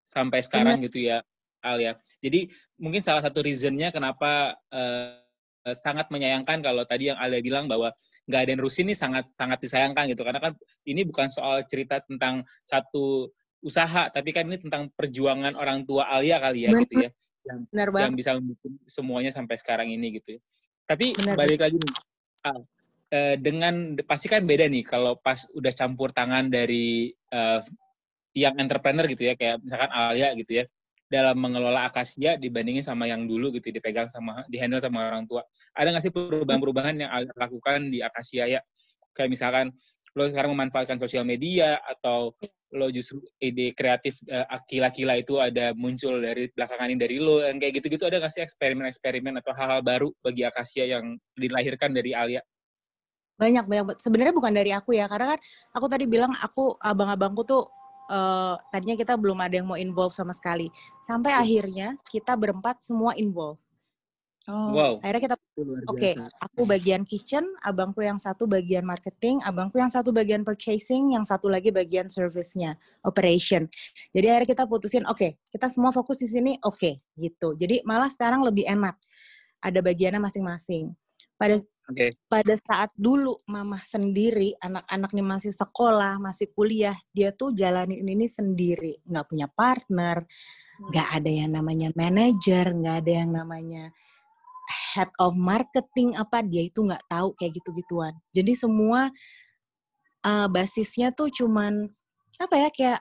sampai 0.05 0.41
sekarang 0.45 0.85
gitu 0.85 1.01
ya, 1.01 1.25
Al 1.65 1.81
ya. 1.81 1.97
Jadi 2.21 2.53
mungkin 2.77 3.01
salah 3.01 3.25
satu 3.25 3.41
reasonnya 3.41 3.89
kenapa 3.89 4.61
eh, 4.69 5.25
sangat 5.73 6.13
menyayangkan 6.13 6.61
kalau 6.61 6.85
tadi 6.85 7.09
yang 7.09 7.17
Alia 7.17 7.41
bilang 7.41 7.65
bahwa 7.65 7.89
nggak 8.29 8.41
ada 8.45 8.51
yang 8.53 8.61
nerusin 8.61 8.85
ini 8.85 8.93
sangat 8.93 9.25
sangat 9.33 9.65
disayangkan 9.65 10.13
gitu 10.13 10.21
karena 10.21 10.41
kan 10.41 10.53
ini 10.85 11.09
bukan 11.09 11.33
soal 11.33 11.65
cerita 11.65 12.05
tentang 12.05 12.45
satu 12.61 13.33
usaha 13.65 14.13
tapi 14.13 14.29
kan 14.37 14.45
ini 14.45 14.61
tentang 14.61 14.93
perjuangan 14.93 15.57
orang 15.57 15.89
tua 15.89 16.05
Alia 16.05 16.37
kali 16.37 16.69
ya 16.69 16.77
Benar. 16.77 16.83
gitu 16.85 16.95
ya 17.09 17.11
yang 17.45 17.59
Benar 17.69 17.89
yang 18.09 18.17
bisa 18.17 18.37
mendukung 18.37 18.75
semuanya 18.89 19.31
sampai 19.31 19.57
sekarang 19.61 19.89
ini 19.93 20.21
gitu 20.21 20.37
ya. 20.37 20.41
Tapi 20.85 21.17
Benar, 21.17 21.37
balik 21.37 21.61
lagi 21.65 21.77
nih, 21.81 21.95
Al, 22.45 22.59
eh, 23.13 23.37
dengan 23.41 23.97
pasti 24.05 24.29
kan 24.29 24.45
beda 24.45 24.69
nih 24.69 24.85
kalau 24.85 25.17
pas 25.17 25.49
udah 25.53 25.73
campur 25.73 26.13
tangan 26.13 26.49
dari 26.49 27.13
eh, 27.13 27.61
yang 28.35 28.59
entrepreneur 28.59 29.07
gitu 29.07 29.31
ya, 29.31 29.35
kayak 29.39 29.63
misalkan 29.63 29.91
Alia 29.95 30.35
gitu 30.35 30.63
ya, 30.63 30.65
dalam 31.07 31.39
mengelola 31.39 31.87
Akasia 31.87 32.35
dibandingin 32.35 32.83
sama 32.83 33.07
yang 33.07 33.31
dulu 33.31 33.55
gitu 33.55 33.71
dipegang 33.71 34.11
sama 34.11 34.43
dihandle 34.51 34.83
sama 34.83 35.07
orang 35.07 35.25
tua. 35.31 35.47
Ada 35.77 35.95
nggak 35.95 36.05
sih 36.05 36.13
perubahan-perubahan 36.13 36.95
yang 36.99 37.11
Alia 37.15 37.33
lakukan 37.39 37.89
di 37.93 38.03
Akasia 38.03 38.51
ya? 38.51 38.61
Kayak 39.15 39.31
misalkan 39.31 39.67
lo 40.15 40.31
sekarang 40.31 40.55
memanfaatkan 40.55 40.99
sosial 40.99 41.27
media 41.27 41.79
atau 41.83 42.31
lo 42.75 42.87
justru 42.91 43.23
ide 43.39 43.75
kreatif 43.75 44.19
eh, 44.31 44.47
kila-kila 44.67 45.19
itu 45.19 45.39
ada 45.39 45.75
muncul 45.75 46.19
dari 46.19 46.51
belakangan 46.55 46.91
ini 46.91 46.99
dari 46.99 47.17
lo 47.23 47.43
yang 47.43 47.59
kayak 47.59 47.83
gitu-gitu 47.83 48.07
ada 48.07 48.23
nggak 48.23 48.35
sih 48.35 48.43
eksperimen-eksperimen 48.43 49.39
atau 49.43 49.55
hal-hal 49.55 49.83
baru 49.83 50.09
bagi 50.23 50.43
Akasia 50.47 50.87
yang 50.87 51.19
dilahirkan 51.39 51.95
dari 51.95 52.15
Alia? 52.15 52.43
Banyak 53.35 53.67
banyak. 53.67 53.99
Sebenarnya 53.99 54.35
bukan 54.35 54.55
dari 54.55 54.71
aku 54.71 54.95
ya, 54.95 55.11
karena 55.11 55.35
kan 55.35 55.41
aku 55.75 55.87
tadi 55.91 56.07
bilang 56.07 56.31
aku 56.39 56.79
abang-abangku 56.79 57.43
tuh 57.43 57.67
eh, 58.11 58.55
tadinya 58.71 58.95
kita 58.95 59.19
belum 59.19 59.39
ada 59.43 59.55
yang 59.59 59.67
mau 59.67 59.79
involve 59.79 60.15
sama 60.15 60.31
sekali. 60.31 60.71
Sampai 61.03 61.35
akhirnya 61.35 61.99
kita 62.07 62.39
berempat 62.39 62.83
semua 62.83 63.15
involve. 63.19 63.64
Oh, 64.45 64.77
Wow. 64.77 64.93
Akhirnya 65.01 65.23
kita 65.33 65.37
Oke, 65.89 66.13
biasa. 66.13 66.29
aku 66.37 66.63
bagian 66.69 67.03
kitchen, 67.09 67.49
abangku 67.65 68.05
yang 68.05 68.21
satu 68.21 68.45
bagian 68.45 68.85
marketing, 68.85 69.41
abangku 69.41 69.81
yang 69.81 69.89
satu 69.89 70.13
bagian 70.13 70.45
purchasing, 70.45 71.17
yang 71.17 71.25
satu 71.25 71.49
lagi 71.49 71.73
bagian 71.73 72.13
service-nya, 72.13 72.77
operation. 73.09 73.65
Jadi 74.13 74.27
akhirnya 74.29 74.49
kita 74.53 74.65
putusin, 74.69 75.09
oke, 75.09 75.41
kita 75.49 75.67
semua 75.73 75.97
fokus 75.97 76.21
di 76.21 76.29
sini, 76.29 76.53
oke, 76.61 77.01
gitu. 77.17 77.57
Jadi 77.57 77.81
malah 77.89 78.13
sekarang 78.13 78.45
lebih 78.45 78.69
enak. 78.69 79.01
Ada 79.65 79.81
bagiannya 79.81 80.21
masing-masing. 80.21 80.93
Pada 81.41 81.57
Oke. 81.85 82.17
pada 82.33 82.55
saat 82.57 82.89
dulu 82.97 83.37
mama 83.45 83.77
sendiri, 83.77 84.57
anak-anak 84.57 85.11
nih 85.13 85.25
masih 85.25 85.53
sekolah, 85.53 86.17
masih 86.17 86.49
kuliah, 86.57 86.97
dia 87.13 87.29
tuh 87.29 87.53
jalanin 87.53 88.01
ini 88.01 88.25
sendiri, 88.25 89.05
nggak 89.05 89.29
punya 89.29 89.53
partner, 89.53 90.25
nggak 90.81 91.09
ada 91.21 91.29
yang 91.29 91.53
namanya 91.53 91.93
manajer, 91.93 92.73
nggak 92.73 92.97
ada 93.05 93.13
yang 93.13 93.31
namanya 93.37 93.93
head 94.65 95.11
of 95.21 95.37
marketing 95.37 96.17
apa 96.17 96.41
dia 96.41 96.65
itu 96.65 96.81
nggak 96.81 97.05
tahu 97.11 97.37
kayak 97.37 97.53
gitu-gituan. 97.61 98.13
Jadi 98.33 98.53
semua 98.57 99.13
uh, 100.25 100.49
basisnya 100.49 101.13
tuh 101.13 101.29
cuman 101.31 101.89
apa 102.41 102.55
ya 102.59 102.69
kayak 102.73 103.01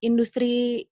industri 0.00 0.88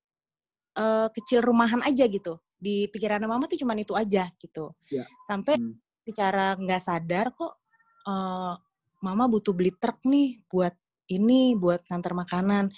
uh, 0.77 1.09
kecil 1.11 1.41
rumahan 1.43 1.81
aja 1.83 2.05
gitu. 2.07 2.39
Di 2.59 2.91
pikiran 2.93 3.25
mama 3.25 3.49
tuh 3.49 3.59
cuman 3.59 3.81
itu 3.81 3.95
aja 3.97 4.29
gitu. 4.39 4.75
Ya. 4.93 5.09
Sampai 5.25 5.57
Hmm. 5.57 5.79
secara 6.05 6.57
nggak 6.57 6.83
sadar 6.85 7.33
kok 7.37 7.61
uh, 8.09 8.55
mama 9.01 9.25
butuh 9.29 9.53
beli 9.55 9.73
truk 9.77 10.01
nih 10.09 10.43
buat 10.49 10.75
ini 11.09 11.57
buat 11.57 11.81
ngantar 11.89 12.13
makanan. 12.13 12.69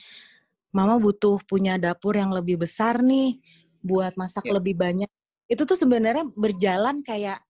Mama 0.70 1.02
butuh 1.02 1.42
punya 1.50 1.74
dapur 1.82 2.14
yang 2.14 2.30
lebih 2.30 2.62
besar 2.62 3.02
nih 3.02 3.42
buat 3.82 4.14
masak 4.14 4.46
Ya. 4.46 4.54
lebih 4.54 4.78
banyak. 4.78 5.10
Itu 5.50 5.66
tuh 5.66 5.74
sebenarnya 5.74 6.30
berjalan 6.30 7.02
kayak 7.02 7.42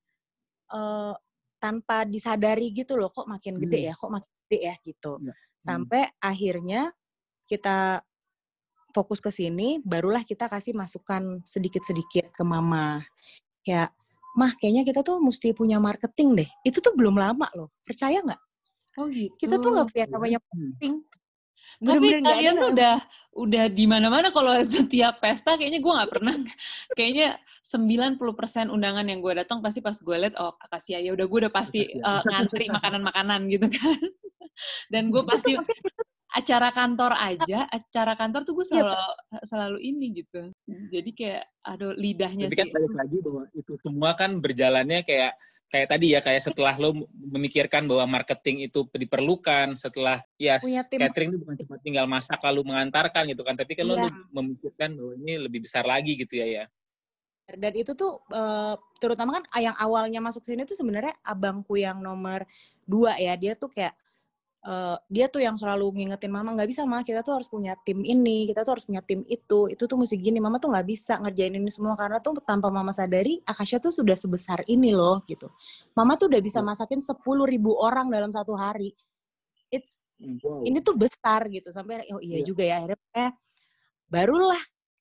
uh, 0.72 1.12
tanpa 1.60 2.08
disadari 2.08 2.72
gitu 2.72 2.96
loh 2.96 3.12
kok 3.12 3.28
makin 3.28 3.60
gede 3.60 3.78
Hmm. 3.84 3.88
ya, 3.92 3.94
kok 3.94 4.10
makin 4.10 4.30
gede 4.48 4.58
ya 4.64 4.74
gitu. 4.80 5.12
Ya. 5.20 5.34
Hmm. 5.36 5.36
Sampai 5.60 6.08
akhirnya 6.16 6.88
kita 7.44 8.00
fokus 8.96 9.20
ke 9.20 9.28
sini, 9.30 9.78
barulah 9.84 10.24
kita 10.24 10.48
kasih 10.48 10.72
masukan 10.72 11.44
sedikit-sedikit 11.44 12.32
ke 12.32 12.42
mama. 12.42 13.04
Kayak, 13.60 13.92
mah 14.34 14.56
kayaknya 14.56 14.82
kita 14.88 15.04
tuh 15.04 15.20
mesti 15.20 15.52
punya 15.52 15.76
marketing 15.76 16.40
deh. 16.40 16.50
Itu 16.64 16.80
tuh 16.80 16.96
belum 16.96 17.14
lama 17.14 17.46
loh, 17.54 17.68
percaya 17.84 18.24
nggak? 18.24 18.40
Oh 18.98 19.06
gitu. 19.06 19.46
Kita 19.46 19.60
tuh 19.60 19.70
nggak 19.76 19.88
punya 19.92 20.06
namanya 20.08 20.38
Hmm. 20.40 20.48
marketing. 20.48 20.94
Tapi 21.78 21.86
Bener-bener 21.86 22.18
nggak 22.18 22.32
ada 22.32 22.36
kalian 22.36 22.54
tuh 22.54 22.70
udah 22.74 22.94
udah 23.30 23.64
di 23.70 23.84
mana-mana 23.86 24.28
kalau 24.34 24.52
setiap 24.66 25.22
pesta 25.22 25.54
kayaknya 25.54 25.78
gue 25.78 25.92
nggak 25.92 26.10
pernah. 26.10 26.34
Kayaknya 26.98 27.28
90% 27.62 28.74
undangan 28.74 29.06
yang 29.06 29.20
gue 29.22 29.32
datang 29.38 29.62
pasti 29.62 29.78
pas 29.78 29.94
gue 29.94 30.16
liat 30.16 30.34
oh 30.40 30.56
akasia 30.58 30.98
ya 30.98 31.14
udah 31.14 31.26
gue 31.30 31.38
udah 31.46 31.52
pasti 31.52 31.86
eh, 31.86 32.22
ngantri 32.26 32.66
makanan-makanan 32.72 33.46
gitu 33.52 33.70
kan. 33.70 34.00
Dan 34.92 35.14
gue 35.14 35.22
pasti 35.24 35.54
acara 36.30 36.70
kantor 36.70 37.10
aja 37.18 37.66
acara 37.66 38.14
kantor 38.14 38.46
tuh 38.46 38.54
gue 38.54 38.66
Iya, 38.70 38.86
selalu 38.86 39.10
selalu 39.46 39.78
ini 39.82 40.06
gitu. 40.22 40.40
Jadi 40.90 41.10
kayak 41.14 41.44
aduh 41.66 41.94
lidahnya 41.94 42.46
Tapi 42.50 42.58
kan 42.58 42.66
sih 42.70 42.74
balik 42.74 42.94
lagi 42.94 43.16
bahwa 43.22 43.42
itu 43.54 43.72
semua 43.82 44.10
kan 44.14 44.30
berjalannya 44.38 45.00
kayak 45.02 45.34
kayak 45.70 45.86
tadi 45.86 46.18
ya 46.18 46.20
kayak 46.20 46.42
setelah 46.42 46.74
lo 46.82 47.06
memikirkan 47.14 47.86
bahwa 47.86 48.18
marketing 48.18 48.66
itu 48.66 48.82
diperlukan 48.90 49.78
setelah 49.78 50.18
ya 50.34 50.58
tim. 50.58 50.98
catering 50.98 51.30
itu 51.30 51.38
bukan 51.46 51.56
cuma 51.62 51.76
tinggal 51.78 52.06
masak 52.10 52.42
lalu 52.42 52.66
mengantarkan 52.66 53.30
gitu 53.30 53.46
kan 53.46 53.54
tapi 53.54 53.78
kan 53.78 53.86
lo 53.86 53.94
Iya. 53.94 54.10
memikirkan 54.34 54.98
bahwa 54.98 55.12
ini 55.22 55.32
lebih 55.46 55.62
besar 55.62 55.86
lagi 55.86 56.18
gitu 56.18 56.42
ya 56.42 56.46
ya 56.46 56.64
dan 57.50 57.72
itu 57.74 57.94
tuh 57.94 58.18
eh, 58.30 58.74
terutama 58.98 59.38
kan 59.38 59.44
yang 59.62 59.74
awalnya 59.78 60.18
masuk 60.18 60.42
sini 60.42 60.66
tuh 60.66 60.74
sebenarnya 60.74 61.14
abangku 61.22 61.78
yang 61.78 62.02
nomor 62.02 62.42
dua 62.86 63.14
ya 63.18 63.38
dia 63.38 63.54
tuh 63.54 63.70
kayak 63.70 63.94
eh, 64.60 64.96
dia 65.08 65.26
tuh 65.32 65.40
yang 65.40 65.56
selalu 65.56 65.88
ngingetin 65.96 66.28
mama 66.28 66.52
nggak 66.52 66.68
bisa 66.68 66.84
mah 66.84 67.00
kita 67.00 67.24
tuh 67.24 67.40
harus 67.40 67.48
punya 67.48 67.72
tim 67.80 68.04
ini 68.04 68.44
kita 68.50 68.60
tuh 68.60 68.76
harus 68.76 68.84
punya 68.84 69.00
tim 69.00 69.24
itu 69.24 69.72
itu 69.72 69.82
tuh 69.88 69.96
mesti 69.96 70.16
gini. 70.20 70.36
Mama 70.42 70.60
tuh 70.60 70.68
nggak 70.72 70.86
bisa 70.88 71.16
ngerjain 71.20 71.56
ini 71.56 71.70
semua 71.72 71.96
karena 71.96 72.20
tuh 72.20 72.36
tanpa 72.44 72.68
mama 72.68 72.92
sadari 72.92 73.40
Akasha 73.48 73.80
tuh 73.80 73.92
sudah 73.92 74.14
sebesar 74.18 74.60
ini 74.68 74.92
loh 74.92 75.24
gitu. 75.24 75.48
Mama 75.96 76.16
tuh 76.20 76.28
udah 76.28 76.40
bisa 76.44 76.60
Iya. 76.60 76.68
masakin 76.68 77.00
10.000 77.00 77.48
ribu 77.48 77.72
orang 77.80 78.12
dalam 78.12 78.28
satu 78.32 78.52
hari. 78.52 78.92
It's 79.72 80.04
wow. 80.44 80.60
ini 80.66 80.78
tuh 80.84 80.94
besar 80.98 81.48
gitu. 81.48 81.72
Sampai 81.72 82.04
oh 82.12 82.20
iya 82.20 82.40
Iya. 82.40 82.46
juga 82.46 82.62
ya. 82.68 82.74
Akhirnya 82.84 83.00
eh, 83.16 83.32
barulah. 84.08 84.60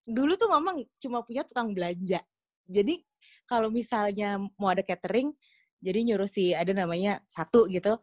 Dulu 0.10 0.34
tuh 0.40 0.50
mama 0.50 0.74
cuma 0.98 1.22
punya 1.22 1.44
tukang 1.44 1.76
belanja. 1.76 2.24
Jadi 2.66 3.04
kalau 3.46 3.68
misalnya 3.74 4.38
mau 4.58 4.70
ada 4.70 4.86
catering 4.86 5.34
jadi 5.82 6.00
nyuruh 6.06 6.30
si 6.30 6.52
ada 6.54 6.70
namanya 6.76 7.24
satu 7.26 7.66
gitu 7.72 7.98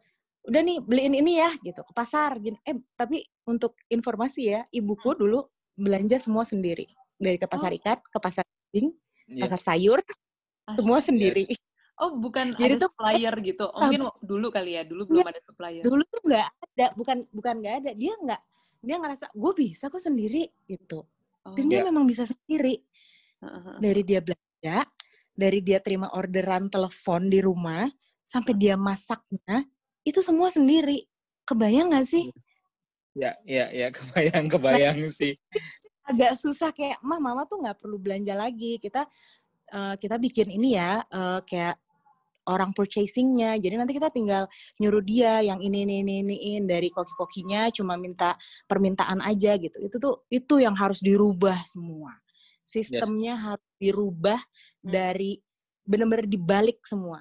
udah 0.47 0.61
nih 0.61 0.77
beliin 0.79 1.13
ini 1.13 1.37
ya 1.37 1.51
gitu 1.59 1.83
ke 1.83 1.91
pasar 1.91 2.39
gini 2.39 2.55
eh 2.63 2.75
tapi 2.95 3.19
untuk 3.43 3.75
informasi 3.87 4.41
ya 4.47 4.61
ibuku 4.69 5.11
dulu 5.13 5.43
belanja 5.73 6.17
semua 6.17 6.41
sendiri. 6.41 6.87
Dari 7.13 7.35
ke 7.35 7.45
pasar 7.45 7.69
Oh. 7.69 7.77
ikan 7.77 7.99
ke 7.99 8.17
pasar 8.17 8.43
daging 8.71 8.89
Iya. 9.27 9.41
pasar 9.43 9.59
sayur 9.59 9.99
semua 10.69 10.99
sendiri. 10.99 11.45
Oh 11.97 12.13
bukan 12.13 12.53
Jadi 12.53 12.73
ada 12.73 12.75
tuh- 12.79 12.93
supplier 12.93 13.33
gitu? 13.41 13.65
Oh, 13.67 13.81
mungkin 13.81 14.01
dulu 14.21 14.47
kali 14.49 14.71
ya 14.73 14.83
dulu 14.83 15.01
belum 15.05 15.25
ada 15.25 15.41
supplier. 15.41 15.81
dulu 15.81 16.03
tuh 16.05 16.21
nggak 16.23 16.47
ada 16.47 16.85
bukan 16.93 17.17
bukan 17.29 17.53
nggak 17.57 17.75
ada. 17.81 17.91
Dia 17.93 18.13
nggak 18.15 18.41
dia 18.77 18.95
ngerasa 18.95 19.25
gue 19.31 19.51
bisa 19.53 19.85
kok 19.87 19.99
sendiri 19.99 20.47
gitu. 20.63 21.03
Oh, 21.43 21.53
dan 21.53 21.65
dia 21.67 21.81
Iya. 21.81 21.87
memang 21.87 22.05
bisa 22.05 22.23
sendiri. 22.23 22.79
Heeh. 23.37 23.77
dari 23.77 24.01
dia 24.01 24.17
belanja, 24.17 24.77
dari 25.31 25.59
dia 25.61 25.77
terima 25.77 26.09
orderan 26.09 26.69
telepon 26.69 27.25
di 27.25 27.37
rumah, 27.37 27.85
sampai 28.19 28.53
dia 28.53 28.73
masaknya, 28.73 29.61
itu 30.07 30.23
semua 30.23 30.47
sendiri. 30.47 31.03
Kebayang 31.43 31.91
gak 31.91 32.07
sih? 32.07 32.31
ya 33.17 33.33
ya 33.43 33.65
ya 33.73 33.87
kebayang 33.97 34.45
kebayang 34.45 35.09
sih 35.09 35.33
Agak 36.07 36.39
susah 36.39 36.71
kayak, 36.71 37.03
mah 37.03 37.19
mama 37.19 37.43
tuh 37.43 37.59
nggak 37.59 37.83
perlu 37.83 37.99
belanja 37.99 38.31
lagi. 38.31 38.79
Kita 38.79 39.03
eh, 39.75 39.95
kita 39.99 40.15
bikin 40.15 40.47
ini 40.55 40.79
ya, 40.79 41.03
eh, 41.03 41.43
kayak 41.43 41.75
orang 42.47 42.71
purchasingnya. 42.71 43.59
Jadi 43.59 43.75
nanti 43.75 43.91
kita 43.91 44.07
tinggal 44.07 44.47
nyuruh 44.79 45.03
dia 45.03 45.43
yang 45.43 45.59
ini 45.59 45.83
ini 45.83 45.99
ini 46.07 46.13
iniin 46.23 46.63
dari 46.63 46.87
koki-kokinya, 46.95 47.67
cuma 47.75 47.99
minta 47.99 48.39
permintaan 48.71 49.19
aja 49.19 49.59
gitu. 49.59 49.83
Itu 49.83 49.99
tuh 49.99 50.15
itu 50.31 50.63
yang 50.63 50.79
harus 50.79 51.03
dirubah 51.03 51.59
semua. 51.67 52.15
Sistemnya 52.63 53.35
harus 53.35 53.67
dirubah 53.75 54.39
dari 54.79 55.43
benar-benar 55.83 56.23
dibalik 56.23 56.87
semua. 56.87 57.19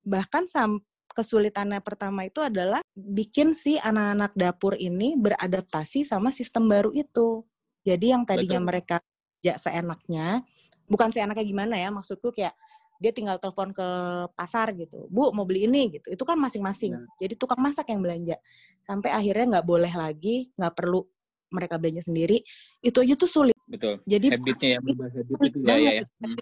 Bahkan 0.00 0.48
sam 0.48 0.80
kesulitannya 1.16 1.80
pertama 1.80 2.28
itu 2.28 2.44
adalah 2.44 2.84
bikin 2.92 3.56
si 3.56 3.80
anak-anak 3.80 4.36
dapur 4.36 4.76
ini 4.76 5.16
beradaptasi 5.16 6.04
sama 6.04 6.28
sistem 6.28 6.68
baru 6.68 6.92
itu. 6.92 7.40
Jadi 7.80 8.12
yang 8.12 8.28
tadinya 8.28 8.60
Betul. 8.60 8.68
mereka 8.68 8.96
kerja 9.00 9.56
seenaknya, 9.56 10.44
bukan 10.84 11.08
seenaknya 11.08 11.44
gimana 11.46 11.74
ya, 11.80 11.88
maksudku 11.88 12.34
kayak 12.34 12.52
dia 12.96 13.12
tinggal 13.12 13.36
telepon 13.36 13.72
ke 13.76 13.88
pasar 14.32 14.72
gitu, 14.72 15.04
bu 15.12 15.28
mau 15.32 15.44
beli 15.44 15.68
ini 15.68 16.00
gitu, 16.00 16.12
itu 16.12 16.24
kan 16.26 16.36
masing-masing. 16.40 16.96
Ya. 16.96 17.28
Jadi 17.28 17.34
tukang 17.36 17.60
masak 17.60 17.92
yang 17.92 18.00
belanja. 18.00 18.36
Sampai 18.80 19.12
akhirnya 19.12 19.60
nggak 19.60 19.66
boleh 19.68 19.92
lagi, 19.92 20.50
nggak 20.56 20.74
perlu 20.74 21.04
mereka 21.52 21.76
belanja 21.78 22.08
sendiri. 22.08 22.42
Itu 22.82 23.00
aja 23.04 23.14
tuh 23.14 23.30
sulit. 23.30 23.56
betul 23.66 23.98
Jadi 24.06 24.30
habitnya 24.30 24.68
ya 24.68 24.78
berubah 24.78 25.08
habit 25.10 25.34
sulit 25.34 25.50
itu 25.50 25.58
ya 25.58 25.66
ya, 25.66 25.74
banget, 25.74 25.94
ya. 25.94 26.04
Hmm. 26.22 26.38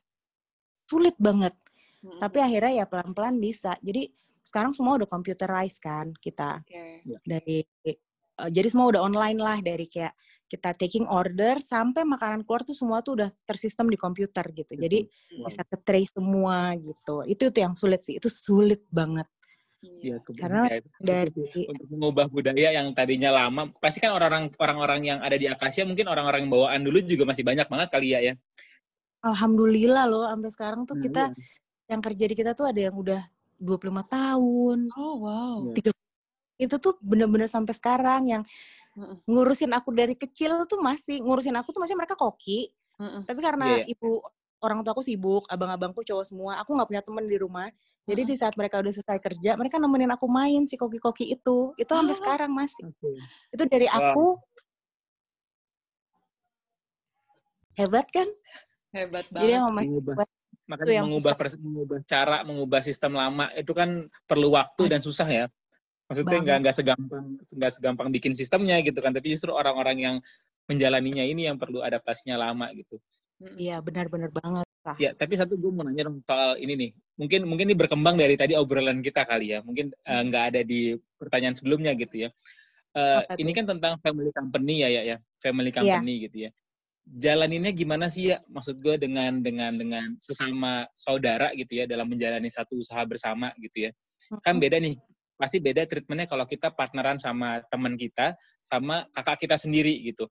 sulit 0.85 1.17
banget. 1.17 1.55
Mm-mm. 2.05 2.21
Tapi 2.21 2.39
akhirnya 2.45 2.73
ya 2.81 2.85
pelan-pelan 2.85 3.35
bisa. 3.41 3.73
Jadi 3.81 4.03
sekarang 4.45 4.77
semua 4.77 5.01
udah 5.01 5.09
computerized 5.09 5.81
kan 5.81 6.13
kita 6.21 6.61
Oke. 6.61 7.01
dari 7.25 7.65
eh, 7.83 7.97
jadi 8.53 8.69
semua 8.69 8.93
udah 8.93 9.01
online 9.01 9.41
lah 9.41 9.59
dari 9.59 9.89
kayak 9.89 10.13
kita 10.45 10.77
taking 10.77 11.09
order 11.09 11.57
sampai 11.59 12.05
makanan 12.05 12.45
keluar 12.45 12.61
tuh 12.61 12.77
semua 12.77 13.01
tuh 13.01 13.17
udah 13.17 13.31
tersistem 13.43 13.89
di 13.89 13.97
komputer 13.97 14.45
gitu. 14.53 14.77
Jadi 14.77 15.07
Wow. 15.41 15.49
bisa 15.49 15.63
ke 15.65 15.77
trace 15.81 16.13
semua 16.13 16.77
gitu. 16.77 17.25
Itu 17.25 17.49
tuh 17.49 17.61
yang 17.63 17.75
sulit 17.75 18.05
sih. 18.05 18.21
Itu 18.21 18.29
sulit 18.29 18.85
banget 18.93 19.27
Iya, 19.85 20.17
ke- 20.17 20.33
Karena 20.33 20.65
ya, 20.65 20.81
dari 20.97 21.69
untuk 21.69 21.85
mengubah 21.93 22.25
budaya 22.27 22.73
yang 22.73 22.97
tadinya 22.97 23.29
lama 23.29 23.69
pasti 23.77 24.01
kan 24.01 24.17
orang-orang 24.17 24.49
orang-orang 24.57 25.01
yang 25.05 25.19
ada 25.21 25.37
di 25.37 25.45
Akasia 25.45 25.85
mungkin 25.85 26.09
orang-orang 26.09 26.49
yang 26.49 26.53
bawaan 26.53 26.81
dulu 26.81 27.05
juga 27.05 27.29
masih 27.29 27.45
banyak 27.45 27.69
banget 27.69 27.89
kali 27.93 28.17
ya 28.17 28.21
ya 28.25 28.35
alhamdulillah 29.21 30.05
loh 30.09 30.25
sampai 30.25 30.51
sekarang 30.53 30.81
tuh 30.85 30.97
Nah, 30.97 31.03
kita 31.05 31.23
iya. 31.29 31.93
yang 31.93 32.01
kerja 32.01 32.25
di 32.25 32.35
kita 32.35 32.53
tuh 32.57 32.67
ada 32.69 32.81
yang 32.81 32.97
udah 32.97 33.21
25 33.65 34.05
tahun. 34.05 34.79
Oh 34.93 35.17
wow. 35.25 35.73
Iya. 35.73 35.93
Itu 36.61 36.77
tuh 36.79 36.95
bener-bener 37.03 37.49
sampai 37.49 37.73
sekarang 37.75 38.29
yang 38.31 38.43
ngurusin 39.27 39.73
aku 39.75 39.91
dari 39.91 40.15
kecil 40.15 40.69
tuh 40.71 40.79
masih 40.79 41.19
ngurusin 41.25 41.57
aku 41.57 41.73
tuh 41.75 41.83
masih 41.83 41.97
mereka 41.99 42.15
koki. 42.15 42.71
Heeh. 43.01 43.23
Tapi 43.27 43.41
karena 43.43 43.81
Iya, 43.83 43.97
ibu 43.97 44.23
orang 44.63 44.81
tua 44.87 44.93
aku 44.97 45.03
sibuk, 45.05 45.45
abang-abangku 45.51 46.01
cowok 46.07 46.25
semua, 46.25 46.53
aku 46.63 46.73
nggak 46.77 46.89
punya 46.89 47.03
temen 47.03 47.25
di 47.27 47.37
rumah. 47.37 47.69
Jadi 48.07 48.23
Heeh. 48.23 48.31
di 48.33 48.35
saat 48.39 48.55
mereka 48.55 48.79
udah 48.81 48.93
selesai 48.93 49.19
kerja, 49.21 49.57
mereka 49.59 49.77
nemenin 49.81 50.13
aku 50.15 50.29
main 50.31 50.63
si 50.69 50.77
koki-koki 50.79 51.33
itu. 51.35 51.73
Itu 51.81 51.93
sampai 51.93 52.15
Oh. 52.15 52.19
sekarang 52.21 52.51
masih. 52.55 52.85
Oke. 52.87 53.11
Itu 53.51 53.65
dari 53.67 53.89
Wow. 53.91 53.99
aku 53.99 54.27
hebat 57.75 58.07
kan? 58.15 58.29
Hebat 58.95 59.27
Jadi 59.35 59.53
banget. 59.59 59.67
mama 59.67 60.25
Itu 60.65 60.71
makanya 60.73 60.93
yang 60.97 61.07
mengubah 61.13 61.33
susah. 61.37 61.61
mengubah 61.61 61.99
cara 62.09 62.37
mengubah 62.41 62.81
sistem 62.81 63.13
lama 63.15 63.53
itu 63.53 63.73
kan 63.77 64.09
perlu 64.25 64.49
waktu 64.57 64.83
dan 64.89 65.05
susah 65.05 65.29
ya 65.29 65.47
maksudnya 66.09 66.41
nggak 66.41 66.57
nggak 66.65 66.75
segampang 66.77 67.25
nggak 67.37 67.73
segampang 67.73 68.09
bikin 68.09 68.33
sistemnya 68.33 68.81
gitu 68.81 68.97
kan 69.05 69.13
tapi 69.13 69.37
justru 69.37 69.53
orang-orang 69.53 69.97
yang 70.01 70.17
menjalaninya 70.65 71.21
ini 71.21 71.45
yang 71.49 71.61
perlu 71.61 71.85
adaptasinya 71.85 72.41
lama 72.41 72.73
gitu. 72.73 72.97
Iya 73.61 73.85
benar-benar 73.85 74.33
banget. 74.33 74.65
Susah. 74.65 74.97
Ya, 74.97 75.11
tapi 75.13 75.37
satu 75.37 75.61
gue 75.61 75.69
mau 75.69 75.85
nanya 75.85 76.09
dong 76.09 76.25
soal 76.25 76.57
ini 76.57 76.73
nih. 76.77 76.91
Mungkin 77.21 77.41
mungkin 77.45 77.69
ini 77.69 77.77
berkembang 77.77 78.17
dari 78.17 78.33
tadi 78.37 78.57
obrolan 78.57 79.05
kita 79.05 79.29
kali 79.29 79.53
ya. 79.53 79.61
Mungkin 79.61 79.93
eh, 79.93 80.09
Hmm. 80.09 80.29
nggak 80.33 80.45
ada 80.55 80.61
di 80.65 80.97
pertanyaan 81.21 81.53
sebelumnya 81.53 81.93
gitu 81.97 82.29
ya. 82.29 82.31
Apa 82.97 83.37
ini 83.37 83.51
tuh? 83.53 83.57
kan 83.61 83.65
tentang 83.77 83.93
family 84.01 84.31
company 84.33 84.75
ya 84.81 84.89
ya 84.89 85.03
ya, 85.05 85.17
family 85.37 85.69
Iya. 85.69 85.77
company 85.83 86.13
gitu 86.31 86.37
ya. 86.49 86.51
Jalaninnya 87.05 87.69
gimana 87.77 88.09
sih 88.09 88.33
ya? 88.33 88.41
Maksud 88.49 88.81
gue 88.81 88.97
dengan 88.97 89.45
dengan 89.45 89.77
dengan 89.77 90.17
sesama 90.17 90.89
saudara 90.97 91.53
gitu 91.53 91.77
ya 91.77 91.85
dalam 91.85 92.09
menjalani 92.09 92.49
satu 92.49 92.81
usaha 92.81 93.05
bersama 93.05 93.53
gitu 93.61 93.89
ya. 93.89 93.91
Kan 94.41 94.57
beda 94.57 94.81
nih. 94.81 94.97
Pasti 95.37 95.61
beda 95.61 95.85
treatmentnya 95.85 96.25
kalau 96.25 96.49
kita 96.49 96.73
partneran 96.73 97.21
sama 97.21 97.61
teman 97.69 98.01
kita 98.01 98.33
sama 98.65 99.05
kakak 99.13 99.45
kita 99.45 99.61
sendiri 99.61 100.01
gitu. 100.01 100.25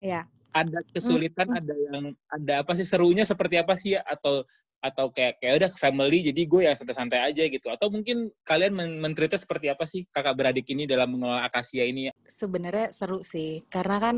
Iya. 0.00 0.24
Ada 0.56 0.80
kesulitan, 0.90 1.46
Mhm. 1.52 1.58
ada 1.60 1.74
yang 1.76 2.04
ada 2.32 2.54
apa 2.64 2.72
sih 2.74 2.86
serunya 2.88 3.22
seperti 3.28 3.60
apa 3.60 3.76
sih 3.76 3.94
ya 3.94 4.02
atau 4.02 4.42
atau 4.80 5.12
kayak 5.12 5.36
kayak 5.44 5.54
udah 5.60 5.70
family 5.76 6.24
jadi 6.24 6.42
gue 6.48 6.62
ya 6.64 6.72
santai-santai 6.72 7.20
aja 7.20 7.44
gitu 7.44 7.68
atau 7.68 7.92
mungkin 7.92 8.32
kalian 8.48 8.72
men 8.72 8.96
men-treatnya 9.04 9.36
seperti 9.36 9.68
apa 9.68 9.84
sih 9.84 10.08
kakak 10.08 10.32
beradik 10.32 10.64
ini 10.72 10.88
dalam 10.88 11.12
mengelola 11.12 11.44
akasia 11.44 11.84
ini 11.84 12.08
ya? 12.08 12.12
Sebenarnya 12.24 12.88
seru 12.88 13.20
sih, 13.20 13.60
karena 13.68 14.00
kan 14.00 14.16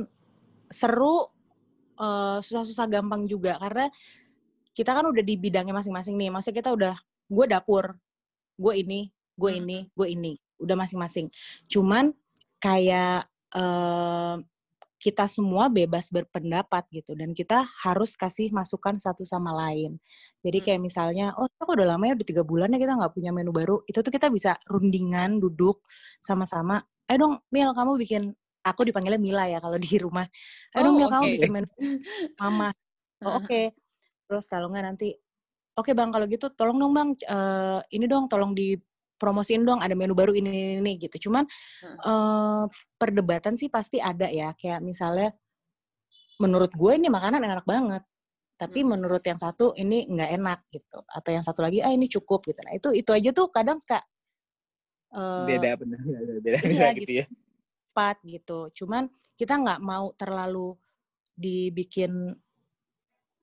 seru 0.70 1.26
eh, 1.98 2.38
susah-susah 2.40 2.86
gampang 2.90 3.24
juga 3.28 3.56
karena 3.60 3.88
kita 4.72 4.90
kan 4.96 5.04
udah 5.04 5.20
di 5.24 5.36
bidangnya 5.36 5.76
masing-masing 5.76 6.16
nih. 6.16 6.32
Maksudnya 6.32 6.56
kita 6.64 6.70
udah 6.72 6.94
gue 7.28 7.46
dapur, 7.48 7.96
gue 8.56 8.74
ini, 8.80 9.12
gue 9.36 9.50
Hmm. 9.52 9.60
ini, 9.64 9.78
gue 9.92 10.06
ini, 10.08 10.32
udah 10.60 10.76
masing-masing. 10.78 11.28
Cuman 11.68 12.12
kayak 12.62 13.28
eh, 13.52 14.36
kita 15.02 15.26
semua 15.26 15.66
bebas 15.66 16.08
berpendapat 16.14 16.86
gitu 16.94 17.12
dan 17.18 17.34
kita 17.34 17.66
harus 17.82 18.14
kasih 18.14 18.54
masukan 18.54 18.94
satu 18.96 19.26
sama 19.26 19.50
lain. 19.52 19.98
Jadi 20.46 20.58
Hmm. 20.62 20.66
kayak 20.70 20.80
misalnya, 20.80 21.26
oh 21.36 21.50
kok 21.58 21.68
udah 21.74 21.84
lama 21.98 22.06
ya 22.06 22.14
udah 22.14 22.24
tiga 22.24 22.46
bulan 22.46 22.70
ya 22.72 22.78
kita 22.78 22.94
nggak 22.96 23.12
punya 23.12 23.30
menu 23.34 23.50
baru. 23.52 23.82
Itu 23.84 24.00
tuh 24.00 24.14
kita 24.14 24.30
bisa 24.30 24.56
rundingan, 24.70 25.42
duduk 25.42 25.82
sama-sama. 26.22 26.80
Eh 27.10 27.18
dong, 27.18 27.42
Mil 27.50 27.74
kamu 27.74 27.98
bikin. 28.00 28.32
Aku 28.62 28.86
dipanggilnya 28.86 29.18
Mila 29.18 29.44
ya 29.50 29.58
kalau 29.58 29.74
di 29.74 29.90
rumah. 29.98 30.26
Dong, 30.74 30.94
Oh, 30.94 30.98
Mil 30.98 31.10
kamu 31.10 31.26
oke. 31.26 31.34
bikin 31.34 31.50
menu 31.50 31.68
mama. 32.40 32.70
Oh, 33.26 33.42
oke. 33.42 33.74
Terus 34.30 34.44
kalau 34.46 34.70
nggak 34.70 34.84
nanti, 34.86 35.14
oke 35.78 35.90
bang 35.94 36.10
kalau 36.14 36.26
gitu 36.30 36.46
tolong 36.54 36.78
dong 36.78 36.92
bang, 36.94 37.08
eh, 37.18 37.80
ini 37.98 38.06
dong 38.06 38.30
tolong 38.30 38.54
dipromosiin 38.54 39.66
dong 39.66 39.82
ada 39.82 39.94
menu 39.98 40.14
baru 40.14 40.30
ini 40.34 40.50
ini, 40.50 40.62
ini 40.82 40.92
gitu. 41.02 41.28
Cuman 41.30 41.44
eh, 42.06 42.64
perdebatan 42.98 43.54
sih 43.58 43.66
pasti 43.70 43.98
ada 44.02 44.30
ya. 44.30 44.54
Kayak 44.54 44.80
misalnya, 44.86 45.34
menurut 46.42 46.70
gue 46.74 46.92
ini 46.98 47.08
makanan 47.10 47.42
enak 47.46 47.66
banget, 47.66 48.02
tapi 48.58 48.82
Hmm. 48.82 48.94
menurut 48.98 49.22
yang 49.26 49.38
satu 49.38 49.74
ini 49.78 50.06
nggak 50.10 50.30
enak 50.38 50.60
gitu. 50.70 50.98
Atau 51.10 51.30
yang 51.34 51.44
satu 51.46 51.62
lagi 51.66 51.82
ah 51.82 51.90
ini 51.94 52.06
cukup 52.10 52.46
gitu. 52.46 52.58
Nah 52.66 52.74
itu 52.78 52.88
itu 52.94 53.10
aja 53.14 53.30
tuh 53.34 53.46
kadang 53.50 53.78
suka 53.82 54.02
eh, 55.12 55.46
Beda 55.48 55.70
benar 55.80 55.98
beda 56.44 56.58
iya 56.66 56.68
beda 56.68 56.88
gitu. 56.94 57.00
gitu 57.06 57.12
ya. 57.22 57.26
Cepat 57.92 58.16
gitu. 58.24 58.72
Cuman 58.72 59.12
kita 59.36 59.60
nggak 59.60 59.84
mau 59.84 60.16
terlalu 60.16 60.72
dibikin 61.36 62.32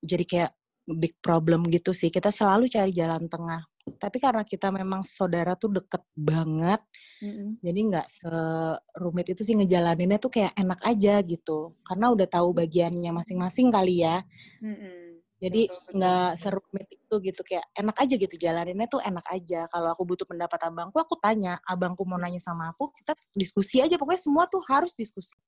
jadi 0.01 0.25
kayak 0.25 0.51
big 0.97 1.13
problem 1.21 1.69
gitu 1.69 1.93
sih. 1.93 2.09
Kita 2.09 2.33
selalu 2.33 2.65
cari 2.65 2.89
jalan 2.89 3.29
tengah. 3.29 3.61
Tapi 3.89 4.17
karena 4.17 4.41
kita 4.41 4.73
memang 4.73 5.05
saudara 5.05 5.57
tuh 5.57 5.73
deket 5.81 6.01
banget, 6.13 6.77
Mm-mm. 7.25 7.57
jadi 7.57 7.79
nggak 7.89 8.07
serumit 8.09 9.33
itu 9.33 9.41
sih 9.41 9.57
ngejalaninnya 9.57 10.21
tuh 10.21 10.29
kayak 10.29 10.53
enak 10.53 10.77
aja 10.85 11.21
gitu. 11.25 11.73
Karena 11.81 12.13
udah 12.13 12.27
tahu 12.29 12.53
bagiannya 12.53 13.09
masing-masing 13.09 13.73
kali 13.73 14.05
ya. 14.05 14.21
Mm-mm. 14.61 15.08
Jadi 15.39 15.71
nggak 15.95 16.35
serumit 16.35 16.87
itu 16.91 17.15
gitu 17.23 17.41
kayak 17.47 17.63
enak 17.71 17.95
aja 17.95 18.13
gitu 18.19 18.35
jalaninnya 18.35 18.87
tuh 18.91 18.99
enak 18.99 19.23
aja. 19.31 19.71
Kalau 19.71 19.95
aku 19.95 20.03
butuh 20.03 20.27
pendapat 20.27 20.59
abangku, 20.67 20.99
aku 20.99 21.15
tanya. 21.15 21.55
Abangku 21.63 22.03
mau 22.03 22.19
nanya 22.19 22.43
sama 22.43 22.75
aku, 22.75 22.91
kita 22.91 23.15
diskusi 23.31 23.79
aja. 23.79 23.95
Pokoknya 23.95 24.19
semua 24.19 24.43
tuh 24.51 24.59
harus 24.67 24.93
diskusi. 24.99 25.39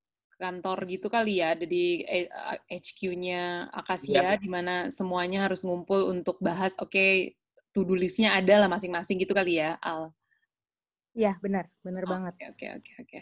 kantor 0.41 0.89
gitu 0.89 1.06
kali 1.06 1.38
ya, 1.38 1.54
ada 1.54 1.69
di 1.69 2.01
eh, 2.01 2.25
HQ-nya 2.65 3.69
Akasia, 3.77 4.34
Iya. 4.34 4.41
di 4.41 4.49
mana 4.49 4.89
semuanya 4.89 5.45
harus 5.45 5.62
ngumpul 5.62 6.10
untuk 6.10 6.41
bahas, 6.41 6.73
oke, 6.82 7.38
to-do 7.69 7.93
list-nya 7.93 8.34
ada 8.34 8.65
lah 8.65 8.65
masing-masing 8.65 9.21
gitu 9.21 9.38
kali 9.38 9.62
ya, 9.62 9.77
Al. 9.77 10.10
Iya 11.13 11.38
benar, 11.45 11.69
benar 11.86 12.10
banget. 12.10 12.34
Oke, 12.58 12.65
oke, 12.73 12.91
oke, 13.06 13.19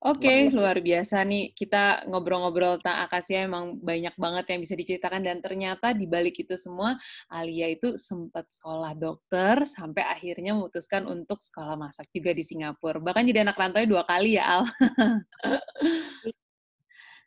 oke. 0.00 0.20
Oke, 0.20 0.52
luar 0.56 0.76
biasa 0.80 1.20
nih. 1.28 1.52
Kita 1.52 2.08
ngobrol-ngobrol 2.08 2.80
tentang 2.80 3.04
Akasia 3.04 3.44
emang 3.44 3.76
banyak 3.80 4.16
banget 4.16 4.44
yang 4.52 4.60
bisa 4.64 4.74
diceritakan 4.76 5.20
dan 5.20 5.38
ternyata 5.44 5.92
di 5.92 6.08
balik 6.08 6.40
itu 6.40 6.56
semua 6.56 6.96
Alia 7.28 7.68
itu 7.68 7.94
sempat 8.00 8.48
sekolah 8.48 8.96
dokter 8.96 9.64
sampai 9.68 10.04
akhirnya 10.08 10.56
memutuskan 10.56 11.04
untuk 11.04 11.44
sekolah 11.44 11.76
masak 11.76 12.08
juga 12.12 12.32
di 12.32 12.42
Singapura. 12.42 12.98
Bahkan 13.00 13.24
jadi 13.28 13.44
anak 13.44 13.60
rantau 13.60 13.84
dua 13.84 14.02
kali 14.08 14.40
ya, 14.40 14.60
Al. 14.60 14.62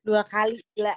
Dua 0.04 0.20
kali 0.28 0.60
gila. 0.76 0.92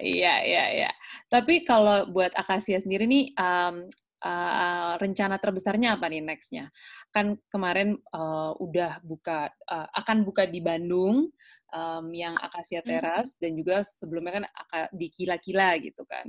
Iya, 0.00 0.34
iya, 0.44 0.64
iya. 0.72 0.90
Tapi 1.32 1.64
kalau 1.64 2.08
buat 2.12 2.32
Akasia 2.36 2.80
sendiri 2.80 3.08
nih, 3.08 3.32
um, 3.36 3.84
uh, 4.26 4.92
rencana 4.98 5.38
terbesarnya 5.38 5.94
apa 5.94 6.10
nih 6.10 6.22
next-nya? 6.26 6.66
Kan 7.14 7.38
kemarin 7.46 7.94
uh, 8.10 8.58
udah 8.58 8.98
buka, 9.06 9.54
uh, 9.70 9.88
akan 9.94 10.26
buka 10.26 10.50
di 10.50 10.58
Bandung, 10.58 11.30
um, 11.70 12.06
yang 12.10 12.34
Akasia 12.42 12.82
Hmm. 12.82 12.90
Teras, 12.90 13.38
dan 13.38 13.54
juga 13.54 13.86
sebelumnya 13.86 14.42
kan 14.42 14.44
di 14.90 15.06
Kila-Kila 15.14 15.78
gitu 15.78 16.02
kan. 16.02 16.26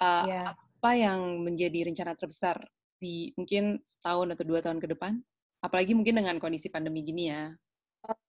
Uh, 0.00 0.24
Iya. 0.24 0.42
Apa 0.78 0.94
yang 0.94 1.42
menjadi 1.42 1.90
rencana 1.90 2.14
terbesar 2.14 2.62
di 3.02 3.34
mungkin 3.34 3.82
setahun 3.82 4.30
atau 4.34 4.44
dua 4.46 4.62
tahun 4.62 4.78
ke 4.78 4.94
depan? 4.94 5.18
Apalagi 5.58 5.90
mungkin 5.90 6.22
dengan 6.22 6.38
kondisi 6.38 6.70
pandemi 6.70 7.02
gini 7.02 7.34
ya. 7.34 7.50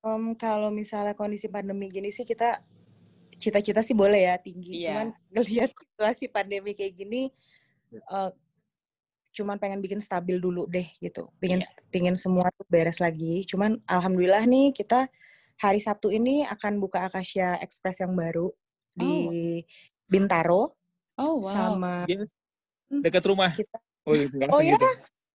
Em, 0.01 0.33
kalau 0.33 0.73
misalnya 0.73 1.13
kondisi 1.13 1.45
pandemi 1.45 1.85
gini 1.93 2.09
sih 2.09 2.25
kita 2.25 2.57
cita-cita 3.37 3.85
sih 3.85 3.93
boleh 3.93 4.33
ya 4.33 4.35
tinggi. 4.41 4.81
Iya. 4.81 4.89
Cuman 4.89 5.07
ngelihat 5.37 5.69
situasi 5.77 6.25
pandemi 6.33 6.73
kayak 6.73 6.97
gini, 6.97 7.29
Ya. 7.89 8.29
Cuman 9.39 9.55
pengen 9.55 9.79
bikin 9.79 10.03
stabil 10.03 10.35
dulu 10.35 10.67
deh 10.67 10.83
gitu. 10.99 11.31
Pengen 11.39 11.63
Iya. 11.63 11.71
pengen 11.87 12.15
semua 12.19 12.51
tuh 12.51 12.67
beres 12.67 12.99
lagi. 12.99 13.47
Cuman 13.47 13.79
alhamdulillah 13.87 14.43
nih 14.43 14.75
kita 14.75 15.07
hari 15.55 15.79
Sabtu 15.79 16.11
ini 16.11 16.43
akan 16.43 16.83
buka 16.83 17.07
Acacia 17.07 17.55
Express 17.63 18.03
yang 18.03 18.11
baru 18.11 18.51
di 18.91 19.31
Bintaro 20.03 20.75
Oh, 21.15 21.39
wow. 21.39 21.51
sama 21.51 21.93
Dia 22.03 22.23
dekat 22.91 23.23
rumah. 23.23 23.51
kita 23.51 23.79
Oh, 24.03 24.15
gitu, 24.15 24.35
Oh 24.49 24.59
ya, 24.63 24.73
gitu. 24.75 24.87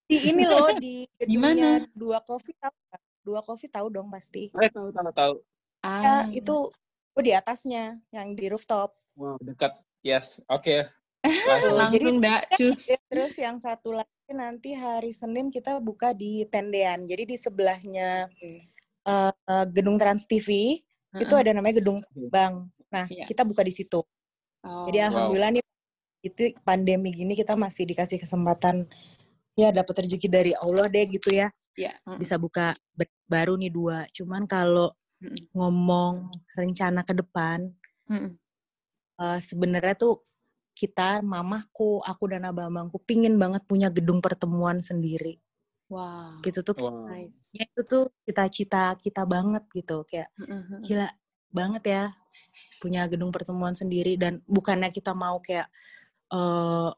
di 0.08 0.16
ini 0.28 0.42
loh 0.44 0.68
di 0.76 1.04
Gimana? 1.30 1.84
dua 1.92 2.20
coffee 2.20 2.56
tahu? 2.56 2.74
Dua 3.24 3.40
coffee 3.40 3.68
tahu 3.68 3.88
dong 3.88 4.08
pasti. 4.12 4.48
Eh, 4.52 4.68
tahu 4.68 4.92
tahu 4.92 5.10
tahu. 5.12 5.34
Ya 5.84 6.24
Ah. 6.24 6.24
itu 6.32 6.72
oh, 7.14 7.22
di 7.22 7.32
atasnya 7.32 8.00
yang 8.10 8.32
di 8.32 8.48
rooftop. 8.48 8.96
Wow, 9.14 9.36
dekat. 9.40 9.76
Yes. 10.02 10.40
Oke. 10.48 10.84
Tuh, 10.84 10.88
Langsung. 11.80 12.20
dak, 12.20 12.52
cus. 12.52 12.92
terus 13.08 13.34
yang 13.40 13.56
satu 13.56 13.96
lagi 13.96 14.30
nanti 14.32 14.76
hari 14.76 15.10
Senin 15.12 15.48
kita 15.48 15.80
buka 15.80 16.12
di 16.12 16.44
Tendean. 16.52 17.08
Jadi 17.08 17.24
di 17.32 17.36
sebelahnya 17.40 18.28
eh, 18.40 19.32
eh, 19.32 19.64
gedung 19.72 19.96
Trans 19.96 20.28
TV 20.28 20.80
itu 21.14 21.34
Heeh. 21.34 21.42
ada 21.42 21.50
namanya 21.56 21.80
gedung. 21.80 22.02
Bang. 22.28 22.68
Nah, 22.92 23.08
Iya. 23.08 23.26
kita 23.26 23.42
buka 23.42 23.64
di 23.64 23.72
situ. 23.72 24.04
Oh, 24.64 24.84
Jadi 24.88 24.98
wow. 25.00 25.06
alhamdulillah 25.10 25.50
nih 25.58 25.64
itu 26.24 26.56
pandemi 26.64 27.12
gini 27.12 27.36
kita 27.36 27.52
masih 27.52 27.84
dikasih 27.84 28.16
kesempatan 28.16 28.88
ya 29.54 29.68
dapat 29.68 30.08
rezeki 30.08 30.28
dari 30.28 30.52
Allah 30.56 30.88
deh 30.88 31.04
gitu 31.08 31.32
ya. 31.32 31.48
Iya. 31.76 31.92
mm, 32.04 32.16
Bisa 32.20 32.36
buka 32.40 32.76
baru 33.28 33.56
nih 33.56 33.72
dua. 33.72 34.04
Cuman 34.12 34.44
kalau 34.48 34.92
ngomong 35.56 36.28
rencana 36.52 37.00
ke 37.00 37.16
depan 37.16 37.72
mm, 38.12 38.30
eh, 39.20 39.38
sebenarnya 39.40 39.94
tuh 39.96 40.20
kita 40.76 41.22
mamahku, 41.22 42.02
aku 42.04 42.24
dan 42.32 42.44
abang-abangku 42.50 42.98
pingin 43.06 43.38
banget 43.38 43.62
punya 43.70 43.88
gedung 43.94 44.20
pertemuan 44.24 44.78
sendiri. 44.82 45.40
Wow. 45.90 46.40
Gitu 46.44 46.60
tuh 46.66 46.76
Wow. 46.80 47.06
Nice. 47.06 47.54
ya 47.54 47.62
itu 47.70 47.82
tuh 47.86 48.04
cita-cita 48.26 48.98
kita 48.98 49.22
banget 49.30 49.62
gitu 49.70 50.02
kayak 50.10 50.28
Heeh, 50.38 50.62
heeh. 50.70 50.80
gila 50.82 51.06
banget 51.54 51.82
ya 51.86 52.02
punya 52.82 53.06
gedung 53.10 53.30
pertemuan 53.34 53.74
sendiri 53.78 54.18
dan 54.20 54.42
bukannya 54.48 54.90
kita 54.94 55.12
mau 55.16 55.38
kayak 55.42 55.68
eh 56.34 56.90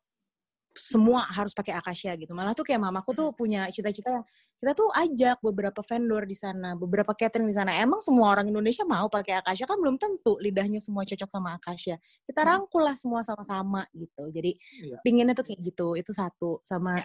semua 0.76 1.24
harus 1.32 1.52
pakai 1.56 1.74
Acacia 1.76 2.14
gitu 2.20 2.32
malah 2.36 2.52
tuh 2.56 2.64
kayak 2.68 2.80
mamaku 2.82 3.12
tuh 3.16 3.28
punya 3.36 3.68
cita-cita 3.72 4.10
yang 4.12 4.26
kita 4.56 4.72
tuh 4.72 4.88
ajak 4.88 5.36
beberapa 5.44 5.84
vendor 5.84 6.24
di 6.24 6.32
sana 6.32 6.72
beberapa 6.72 7.12
catering 7.12 7.44
di 7.44 7.52
sana 7.52 7.76
emang 7.76 8.00
semua 8.00 8.32
orang 8.32 8.48
Indonesia 8.48 8.82
mau 8.82 9.04
pakai 9.06 9.36
Acacia 9.38 9.68
kan 9.68 9.76
belum 9.76 10.00
tentu 10.00 10.40
lidahnya 10.40 10.80
semua 10.80 11.04
cocok 11.04 11.28
sama 11.28 11.54
Acacia 11.54 12.00
kita 12.24 12.40
Hmm. 12.40 12.48
rangkul 12.64 12.82
lah 12.82 12.96
semua 12.96 13.20
sama-sama 13.20 13.84
gitu 13.92 14.32
jadi 14.32 14.56
Iya. 14.56 14.96
pinginnya 15.04 15.36
tuh 15.36 15.44
kayak 15.44 15.60
gitu 15.60 15.92
itu 15.94 16.10
satu 16.10 16.64
sama 16.64 17.04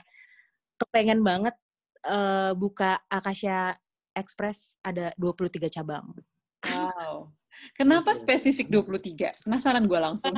kepengen 0.78 1.22
banget 1.22 1.54
eh, 2.02 2.56
buka 2.56 3.04
Acacia 3.06 3.76
Express 4.12 4.80
ada 4.82 5.12
23 5.16 5.68
cabang 5.70 6.08
Wow. 6.64 7.30
Kenapa 7.78 8.16
Oke. 8.16 8.24
spesifik 8.24 8.72
23? 8.72 9.44
Penasaran 9.44 9.84
gue 9.84 10.00
langsung. 10.00 10.32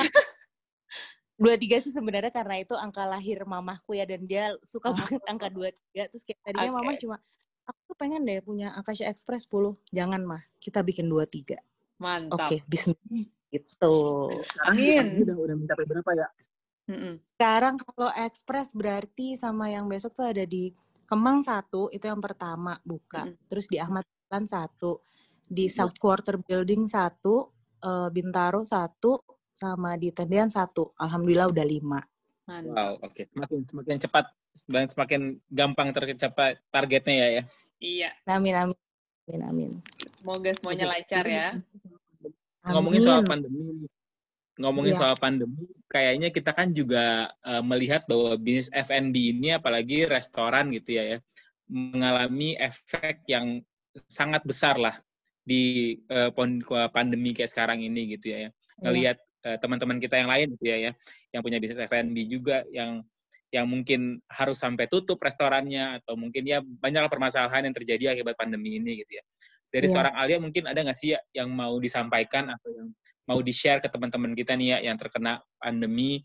Dua 1.33 1.57
tiga 1.57 1.81
sih 1.81 1.89
sebenarnya 1.89 2.29
karena 2.29 2.61
itu 2.61 2.77
angka 2.77 3.03
lahir 3.09 3.41
mamahku 3.43 3.97
ya 3.97 4.05
dan 4.05 4.21
dia 4.29 4.53
suka 4.61 4.93
oh. 4.93 4.95
banget 4.95 5.21
angka 5.25 5.47
dua 5.49 5.69
tiga 5.73 6.09
terus 6.09 6.23
kayak 6.23 6.39
tadinya 6.45 6.69
okay. 6.69 6.77
mamah 6.77 6.95
cuma 7.01 7.17
aku 7.63 7.79
tuh 7.89 7.97
pengen 7.97 8.21
deh 8.27 8.39
punya 8.43 8.75
Akasha 8.75 9.07
Express 9.07 9.47
10 9.49 9.93
jangan 9.95 10.21
mah 10.21 10.43
kita 10.59 10.83
bikin 10.83 11.09
dua 11.09 11.25
tiga 11.25 11.57
mantap 11.97 12.37
oke 12.37 12.45
okay, 12.47 12.59
bisnis 12.67 12.99
itu 13.53 13.95
amin 14.67 15.23
udah 15.23 15.37
udah 15.37 15.55
mencapai 15.57 15.85
berapa 15.85 16.11
ya 16.17 16.27
Mm-mm. 16.83 17.13
sekarang 17.39 17.79
kalau 17.79 18.11
Express 18.11 18.75
berarti 18.75 19.39
sama 19.39 19.71
yang 19.71 19.87
besok 19.87 20.13
tuh 20.19 20.27
ada 20.27 20.43
di 20.43 20.73
Kemang 21.03 21.43
satu 21.43 21.87
itu 21.93 22.03
yang 22.03 22.19
pertama 22.19 22.75
buka 22.83 23.23
mm. 23.23 23.47
terus 23.47 23.71
di 23.71 23.79
Ahmad 23.79 24.03
Dahlan 24.27 24.49
satu 24.49 25.03
di 25.47 25.69
South 25.71 25.95
Quarter 25.95 26.41
Building 26.41 26.89
satu 26.89 27.47
uh, 27.83 28.09
Bintaro 28.11 28.65
satu 28.67 29.32
sama 29.53 29.95
di 29.95 30.09
tendian 30.09 30.49
satu. 30.49 30.91
Alhamdulillah 30.97 31.53
udah 31.53 31.65
lima. 31.65 32.01
Wow, 32.43 32.99
oke. 32.99 33.13
Okay. 33.13 33.25
Semakin 33.31 33.59
semakin 33.69 33.97
cepat 34.01 34.25
dan 34.67 34.85
semakin 34.91 35.21
gampang 35.47 35.95
tercapai 35.95 36.59
targetnya 36.73 37.15
ya 37.15 37.27
ya. 37.29 37.43
Iya. 37.79 38.09
Amin 38.27 38.55
amin. 38.57 38.77
Amin 39.29 39.41
amin. 39.47 39.71
Semoga 40.19 40.51
semuanya 40.59 40.85
okay. 40.89 40.93
lancar 40.99 41.25
ya. 41.29 41.47
Ngomongin 42.63 43.01
soal 43.03 43.23
pandemi, 43.27 43.87
ngomongin 44.55 44.95
yeah. 44.95 44.99
soal 45.03 45.15
pandemi, 45.19 45.67
kayaknya 45.91 46.31
kita 46.31 46.55
kan 46.55 46.71
juga 46.71 47.31
uh, 47.43 47.59
melihat 47.59 48.07
bahwa 48.07 48.39
bisnis 48.39 48.71
F&B 48.71 49.35
ini 49.35 49.51
apalagi 49.51 50.07
restoran 50.07 50.71
gitu 50.71 50.95
ya 50.95 51.03
ya 51.15 51.19
mengalami 51.67 52.55
efek 52.59 53.23
yang 53.27 53.59
sangat 54.07 54.43
besar 54.47 54.79
lah 54.79 54.95
di 55.43 55.95
uh, 56.07 56.31
pandemi 56.91 57.35
kayak 57.35 57.51
sekarang 57.51 57.83
ini 57.83 58.15
gitu 58.15 58.31
ya 58.31 58.37
ya. 58.37 58.49
Iya. 58.49 58.51
Ngelihat 58.83 59.17
teman-teman 59.43 59.99
kita 59.99 60.15
yang 60.23 60.32
lain 60.32 60.47
gitu 60.56 60.65
ya 60.71 60.77
ya 60.88 60.91
yang 61.36 61.41
punya 61.43 61.60
bisnis 61.60 61.84
F&B 61.84 62.15
juga 62.32 62.63
yang 62.71 63.03
yang 63.53 63.69
mungkin 63.69 64.17
harus 64.34 64.58
sampai 64.58 64.89
tutup 64.89 65.21
restorannya 65.21 66.01
atau 66.01 66.17
mungkin 66.17 66.41
ya 66.41 66.62
banyak 66.65 67.06
permasalahan 67.06 67.69
yang 67.69 67.75
terjadi 67.77 68.17
akibat 68.17 68.34
pandemi 68.34 68.82
ini 68.82 69.06
gitu 69.06 69.21
ya. 69.21 69.23
Dari 69.69 69.86
yeah. 69.86 69.93
seorang 69.93 70.13
Alia 70.17 70.38
mungkin 70.41 70.65
ada 70.65 70.82
nggak 70.82 70.97
sih 70.97 71.13
ya 71.13 71.19
yang 71.38 71.53
mau 71.53 71.77
disampaikan 71.77 72.49
atau 72.49 72.69
yang 72.73 72.89
mau 73.29 73.39
di-share 73.45 73.77
ke 73.77 73.89
teman-teman 73.93 74.34
kita 74.34 74.58
nih 74.58 74.77
ya 74.77 74.77
yang 74.89 74.97
terkena 74.97 75.38
pandemi 75.62 76.21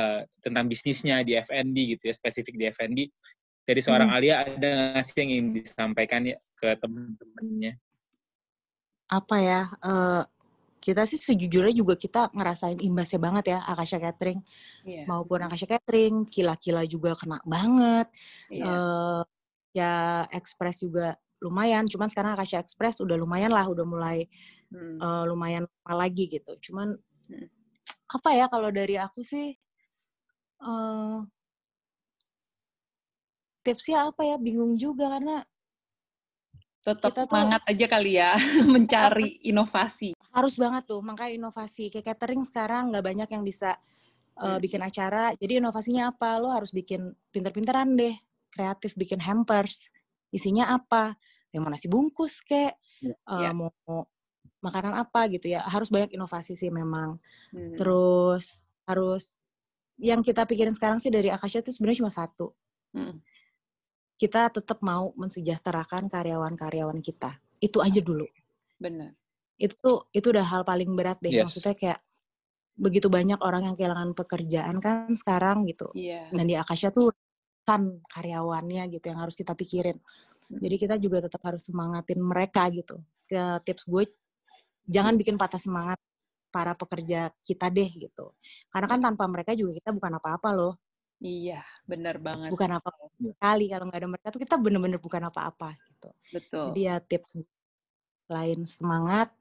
uh, 0.00 0.24
tentang 0.40 0.68
bisnisnya 0.72 1.20
di 1.20 1.36
F&B 1.36 1.76
gitu 1.96 2.08
ya, 2.08 2.14
spesifik 2.16 2.56
di 2.56 2.64
F&B. 2.72 2.98
Dari 3.68 3.80
seorang 3.84 4.08
hmm. 4.08 4.16
Alia 4.16 4.34
ada 4.40 4.68
nggak 4.96 5.04
sih 5.04 5.16
yang 5.20 5.30
ingin 5.36 5.46
disampaikan 5.60 6.24
ya 6.24 6.36
ke 6.56 6.80
teman-temannya? 6.80 7.76
Apa 9.12 9.36
ya? 9.36 9.62
Uh, 9.84 10.24
kita 10.80 11.04
sih 11.04 11.20
sejujurnya 11.20 11.76
juga 11.76 11.94
kita 11.94 12.32
ngerasain 12.32 12.80
imbasnya 12.80 13.20
banget 13.20 13.44
ya 13.52 13.58
Akasha 13.68 14.00
Catering 14.00 14.40
yeah. 14.82 15.04
maupun 15.04 15.44
Akasha 15.44 15.68
Catering 15.68 16.24
kila-kila 16.24 16.88
juga 16.88 17.12
kena 17.14 17.36
banget 17.44 18.08
yeah. 18.48 18.56
Iya. 18.56 18.64
uh, 18.64 19.22
ya 19.76 19.92
Express 20.32 20.80
juga 20.80 21.20
lumayan 21.44 21.84
cuman 21.84 22.08
sekarang 22.08 22.32
Akasha 22.32 22.58
Express 22.64 23.04
udah 23.04 23.14
lumayan 23.20 23.52
lah 23.52 23.68
udah 23.68 23.84
mulai 23.84 24.24
hmm. 24.72 24.98
uh, 24.98 25.24
lumayan 25.28 25.68
lagi 25.84 26.32
gitu 26.32 26.72
cuman 26.72 26.96
hmm. 27.28 27.48
apa 28.16 28.30
ya 28.32 28.48
kalau 28.48 28.72
dari 28.72 28.96
aku 28.96 29.20
sih 29.20 29.52
uh, 30.64 31.20
tipsnya 33.60 34.08
apa 34.08 34.24
ya 34.24 34.36
bingung 34.40 34.80
juga 34.80 35.12
karena 35.12 35.44
tetap 36.80 37.12
semangat 37.12 37.60
tuh, 37.64 37.70
aja 37.76 37.86
kali 37.92 38.12
ya 38.16 38.32
mencari 38.72 39.36
inovasi. 39.44 40.16
Harus 40.40 40.56
banget 40.56 40.88
tuh, 40.88 41.04
makanya 41.04 41.36
inovasi. 41.36 41.92
Kayak 41.92 42.16
catering 42.16 42.42
sekarang 42.48 42.88
nggak 42.88 43.04
banyak 43.04 43.28
yang 43.28 43.44
bisa 43.44 43.76
uh, 44.40 44.56
bikin 44.56 44.80
acara. 44.80 45.36
Jadi 45.36 45.60
inovasinya 45.60 46.08
apa? 46.16 46.40
Lo 46.40 46.48
harus 46.48 46.72
bikin 46.72 47.12
pinter-pinteran 47.28 47.92
deh, 47.92 48.16
kreatif 48.48 48.96
bikin 48.96 49.20
hampers. 49.20 49.92
Isinya 50.32 50.72
apa? 50.72 51.12
Yang 51.52 51.60
mau 51.60 51.70
nasi 51.70 51.86
bungkus 51.92 52.40
kek, 52.40 52.72
ya. 53.04 53.14
uh, 53.28 53.52
mau, 53.52 53.68
mau 53.84 54.08
makanan 54.64 54.96
apa 54.96 55.28
gitu 55.28 55.52
ya. 55.52 55.60
Harus 55.68 55.92
banyak 55.92 56.16
inovasi 56.16 56.56
sih 56.56 56.72
memang. 56.72 57.20
Hmm. 57.52 57.76
Terus 57.76 58.64
harus 58.88 59.36
yang 60.00 60.24
kita 60.24 60.48
pikirin 60.48 60.72
sekarang 60.72 60.96
sih 60.96 61.12
dari 61.12 61.28
Akasha 61.28 61.60
itu 61.60 61.70
sebenarnya 61.76 62.08
cuma 62.08 62.12
satu. 62.12 62.56
Hmm 62.96 63.20
kita 64.20 64.52
tetap 64.52 64.84
mau 64.84 65.16
mensejahterakan 65.16 66.12
karyawan-karyawan 66.12 67.00
kita. 67.00 67.40
Itu 67.56 67.80
aja 67.80 68.04
dulu. 68.04 68.28
Benar. 68.76 69.16
Itu 69.60 70.08
itu 70.16 70.26
udah 70.32 70.46
hal 70.48 70.62
paling 70.64 70.90
berat 70.96 71.20
deh. 71.20 71.28
Yes. 71.28 71.52
Maksudnya 71.52 71.76
kayak 71.76 72.00
begitu 72.80 73.12
banyak 73.12 73.36
orang 73.44 73.68
yang 73.68 73.76
kehilangan 73.76 74.16
pekerjaan 74.16 74.80
kan 74.80 75.12
sekarang 75.12 75.68
gitu. 75.68 75.92
Yeah. 75.92 76.32
Dan 76.32 76.48
di 76.48 76.56
Akasha 76.56 76.88
tuh 76.88 77.12
kan 77.68 78.00
karyawannya 78.08 78.88
gitu 78.88 79.12
yang 79.12 79.20
harus 79.20 79.36
kita 79.36 79.52
pikirin. 79.52 80.00
Hmm. 80.48 80.58
Jadi 80.64 80.76
kita 80.80 80.96
juga 80.96 81.28
tetap 81.28 81.44
harus 81.44 81.68
semangatin 81.68 82.24
mereka 82.24 82.64
gitu. 82.72 83.04
Ke 83.28 83.60
tips 83.68 83.84
gue 83.84 84.08
jangan 84.88 85.14
bikin 85.20 85.36
patah 85.36 85.60
semangat 85.60 86.00
para 86.50 86.74
pekerja 86.74 87.30
kita 87.44 87.68
deh 87.70 87.86
gitu. 87.86 88.34
Karena 88.72 88.88
kan 88.90 89.00
tanpa 89.04 89.28
mereka 89.30 89.52
juga 89.54 89.76
kita 89.76 89.94
bukan 89.94 90.18
apa-apa 90.18 90.50
loh. 90.56 90.74
Iya, 91.20 91.60
benar 91.84 92.16
banget. 92.16 92.48
Bukan 92.48 92.70
apa-apa 92.80 93.12
iya. 93.20 93.32
kali 93.36 93.64
kalau 93.68 93.84
nggak 93.92 94.00
ada 94.00 94.08
mereka 94.08 94.28
tuh 94.32 94.40
kita 94.40 94.56
bener-bener 94.56 94.96
bukan 94.98 95.22
apa-apa 95.28 95.76
gitu. 95.76 96.10
Betul. 96.32 96.64
Jadi 96.72 96.80
ya 96.80 96.96
tips 96.98 97.30
lain 98.30 98.62
semangat, 98.64 99.34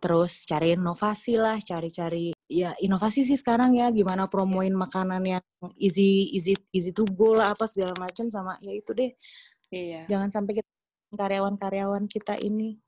terus 0.00 0.44
cari 0.44 0.76
inovasi 0.76 1.40
lah, 1.40 1.56
cari-cari 1.60 2.36
ya 2.44 2.76
inovasi 2.78 3.24
sih 3.24 3.38
sekarang 3.38 3.78
ya 3.78 3.88
gimana 3.88 4.26
promoin 4.26 4.74
makanan 4.74 5.22
yang 5.22 5.44
easy 5.78 6.28
easy 6.34 6.58
easy 6.74 6.90
to 6.90 7.06
go 7.14 7.32
lah 7.32 7.54
apa 7.54 7.64
segala 7.70 7.94
macam 7.96 8.28
sama 8.28 8.60
ya 8.60 8.72
itu 8.76 8.92
deh. 8.92 9.12
Iya. 9.70 10.06
Jangan 10.10 10.28
sampai 10.28 10.60
kita 10.60 10.70
karyawan-karyawan 11.14 12.06
kita 12.06 12.38
ini 12.38 12.78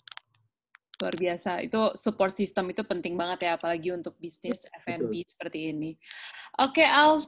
luar 1.02 1.18
biasa. 1.18 1.58
Itu 1.66 1.98
support 1.98 2.38
system 2.38 2.70
itu 2.70 2.86
penting 2.86 3.18
banget 3.18 3.50
ya, 3.50 3.58
apalagi 3.58 3.90
untuk 3.90 4.14
bisnis 4.22 4.70
F&B 4.86 5.10
seperti 5.26 5.74
ini. 5.74 5.98
Oke, 6.62 6.86
Al, 6.86 7.18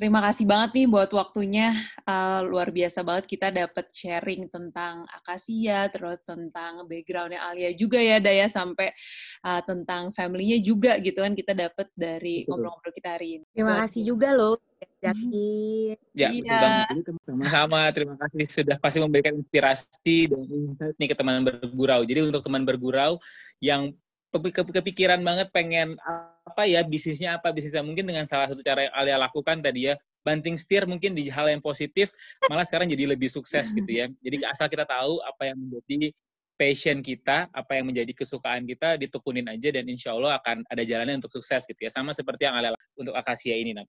Terima 0.00 0.24
kasih 0.24 0.48
banget 0.48 0.70
nih 0.80 0.86
buat 0.88 1.12
waktunya. 1.12 1.76
Uh, 2.08 2.40
luar 2.48 2.72
biasa 2.72 3.04
banget 3.04 3.28
kita 3.28 3.52
dapat 3.52 3.84
sharing 3.92 4.48
tentang 4.48 5.04
Akasia, 5.12 5.92
terus 5.92 6.24
tentang 6.24 6.88
backgroundnya 6.88 7.44
Alia 7.44 7.76
juga 7.76 8.00
ya, 8.00 8.16
Daya, 8.16 8.48
sampai 8.48 8.96
uh, 9.44 9.60
tentang 9.60 10.08
family-nya 10.16 10.56
juga 10.64 10.96
gitu 11.04 11.20
kan 11.20 11.36
kita 11.36 11.52
dapat 11.52 11.92
dari 11.92 12.48
ngobrol-ngobrol 12.48 12.96
kita 12.96 13.20
hari 13.20 13.28
ini. 13.36 13.44
Terima 13.52 13.76
buat 13.76 13.84
kasih 13.84 14.02
juga 14.08 14.28
loh, 14.32 14.56
Jaki. 15.04 15.92
Ya, 16.16 16.32
iya. 16.32 16.88
sama-sama. 17.28 17.92
Terima 17.92 18.16
kasih 18.24 18.48
sudah 18.48 18.80
pasti 18.80 19.04
memberikan 19.04 19.36
inspirasi 19.36 20.32
dan 20.32 20.48
insight 20.48 20.96
nih 20.96 21.08
ke 21.12 21.16
teman 21.20 21.44
bergurau. 21.44 22.00
Jadi 22.08 22.24
untuk 22.24 22.40
teman 22.40 22.64
bergurau 22.64 23.20
yang 23.60 23.92
kepikiran 24.30 25.20
banget 25.26 25.50
pengen 25.50 25.98
apa 26.46 26.62
ya 26.66 26.86
bisnisnya 26.86 27.38
apa 27.38 27.50
bisnisnya. 27.50 27.82
Mungkin 27.82 28.06
dengan 28.06 28.24
salah 28.26 28.46
satu 28.46 28.62
cara 28.62 28.86
yang 28.86 28.94
Alia 28.94 29.16
lakukan 29.18 29.58
tadi 29.62 29.90
ya 29.90 29.94
banting 30.20 30.60
setir 30.60 30.84
mungkin 30.84 31.16
di 31.16 31.32
hal 31.32 31.48
yang 31.48 31.64
positif 31.64 32.12
malah 32.46 32.62
sekarang 32.62 32.86
jadi 32.92 33.10
lebih 33.10 33.26
sukses 33.26 33.72
gitu 33.74 33.90
ya. 33.90 34.06
Jadi 34.22 34.46
asal 34.46 34.70
kita 34.70 34.86
tahu 34.86 35.18
apa 35.26 35.50
yang 35.50 35.58
menjadi 35.58 36.12
passion 36.60 37.00
kita 37.00 37.48
apa 37.56 37.72
yang 37.80 37.88
menjadi 37.88 38.12
kesukaan 38.12 38.68
kita 38.68 39.00
ditekunin 39.00 39.48
aja 39.48 39.72
dan 39.72 39.88
insya 39.88 40.12
Allah 40.12 40.36
akan 40.36 40.60
ada 40.68 40.82
jalannya 40.84 41.24
untuk 41.24 41.32
sukses 41.32 41.64
gitu 41.64 41.80
ya. 41.80 41.90
Sama 41.90 42.12
seperti 42.12 42.44
yang 42.46 42.54
Alia 42.54 42.76
untuk 42.94 43.16
Akasia 43.16 43.56
ini 43.56 43.72
Nam. 43.72 43.88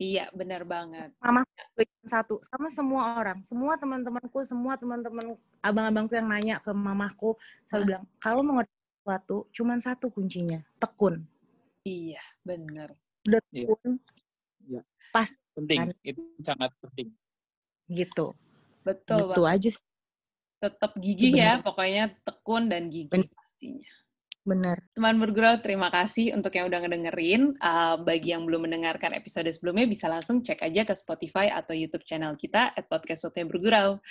Iya, 0.00 0.32
benar 0.32 0.64
banget. 0.64 1.12
Sama 1.20 1.44
satu, 2.08 2.40
sama 2.42 2.66
semua 2.72 3.20
orang, 3.20 3.38
semua 3.44 3.76
teman-temanku, 3.76 4.40
semua 4.42 4.74
teman-teman 4.74 5.36
abang-abangku 5.62 6.16
yang 6.16 6.26
nanya 6.26 6.56
ke 6.58 6.72
mamahku 6.74 7.36
selalu 7.62 7.94
bilang, 7.94 8.04
kalau 8.18 8.42
mau 8.42 8.64
sesuatu 9.02 9.50
cuman 9.50 9.82
satu 9.82 10.14
kuncinya 10.14 10.62
tekun 10.78 11.26
iya 11.82 12.22
benar 12.46 12.94
udah 13.26 13.42
iya. 13.50 13.66
tekun 13.66 13.90
iya. 14.70 14.80
pas 15.10 15.26
penting 15.58 15.78
kan? 15.82 15.88
itu 16.06 16.22
sangat 16.38 16.70
penting 16.78 17.10
gitu 17.90 18.30
betul 18.86 19.34
itu 19.34 19.42
aja 19.42 19.70
sih. 19.74 19.84
tetap 20.62 20.94
gigih 21.02 21.34
ya 21.34 21.58
pokoknya 21.58 22.14
tekun 22.22 22.70
dan 22.70 22.86
gigih 22.86 23.10
bener. 23.10 23.34
pastinya 23.34 23.90
Benar. 24.42 24.82
Teman 24.90 25.22
bergurau, 25.22 25.62
terima 25.62 25.86
kasih 25.86 26.34
untuk 26.34 26.50
yang 26.58 26.66
udah 26.66 26.82
ngedengerin. 26.82 27.54
Uh, 27.62 27.94
bagi 28.02 28.34
yang 28.34 28.42
belum 28.42 28.66
mendengarkan 28.66 29.14
episode 29.14 29.46
sebelumnya, 29.46 29.86
bisa 29.86 30.10
langsung 30.10 30.42
cek 30.42 30.66
aja 30.66 30.82
ke 30.82 30.94
Spotify 30.98 31.46
atau 31.54 31.78
YouTube 31.78 32.02
channel 32.02 32.34
kita, 32.34 32.74
at 32.74 32.90
podcast 32.90 33.22
Soto 33.22 33.38
Bergurau. 33.46 34.02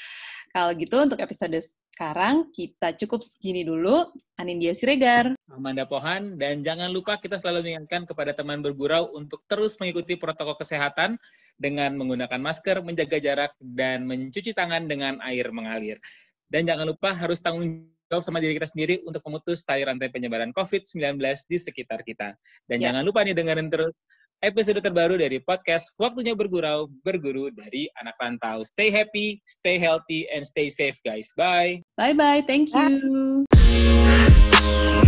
Kalau 0.56 0.72
gitu, 0.80 0.96
untuk 1.04 1.20
episode 1.20 1.60
sekarang, 2.02 2.50
kita 2.50 2.98
cukup 2.98 3.22
segini 3.22 3.62
dulu. 3.62 4.10
Anindya 4.34 4.74
Siregar. 4.74 5.38
Amanda 5.54 5.86
Pohan. 5.86 6.34
Dan 6.34 6.66
jangan 6.66 6.90
lupa 6.90 7.22
kita 7.22 7.38
selalu 7.38 7.62
mengingatkan 7.62 8.10
kepada 8.10 8.34
teman 8.34 8.66
bergurau 8.66 9.14
untuk 9.14 9.46
terus 9.46 9.78
mengikuti 9.78 10.18
protokol 10.18 10.58
kesehatan 10.58 11.22
dengan 11.62 11.94
menggunakan 11.94 12.42
masker, 12.42 12.82
menjaga 12.82 13.22
jarak, 13.22 13.54
dan 13.62 14.10
mencuci 14.10 14.50
tangan 14.50 14.90
dengan 14.90 15.22
air 15.22 15.54
mengalir. 15.54 16.02
Dan 16.50 16.66
jangan 16.66 16.90
lupa 16.90 17.14
harus 17.14 17.38
tanggung 17.38 17.86
jawab 18.10 18.26
sama 18.26 18.42
diri 18.42 18.58
kita 18.58 18.74
sendiri 18.74 19.06
untuk 19.06 19.22
memutus 19.30 19.62
tali 19.62 19.86
rantai 19.86 20.10
penyebaran 20.10 20.50
COVID-19 20.58 21.22
di 21.22 21.58
sekitar 21.62 22.02
kita. 22.02 22.34
Dan 22.66 22.82
ya. 22.82 22.90
jangan 22.90 23.06
lupa 23.06 23.22
nih 23.22 23.38
dengerin 23.38 23.70
terus 23.70 23.94
episode 24.42 24.82
terbaru 24.82 25.18
dari 25.22 25.38
podcast 25.42 25.94
Waktunya 26.02 26.34
Bergurau, 26.34 26.90
berguru 27.06 27.54
dari 27.54 27.88
anak 28.02 28.18
rantau. 28.18 28.66
Stay 28.66 28.90
happy, 28.90 29.38
stay 29.46 29.78
healthy, 29.78 30.26
and 30.34 30.46
stay 30.46 30.70
safe 30.70 30.98
guys. 31.06 31.30
Bye. 31.38 31.86
Bye-bye. 31.98 32.44
Thank 32.50 32.74
you. 32.74 33.46
Bye. 33.50 35.08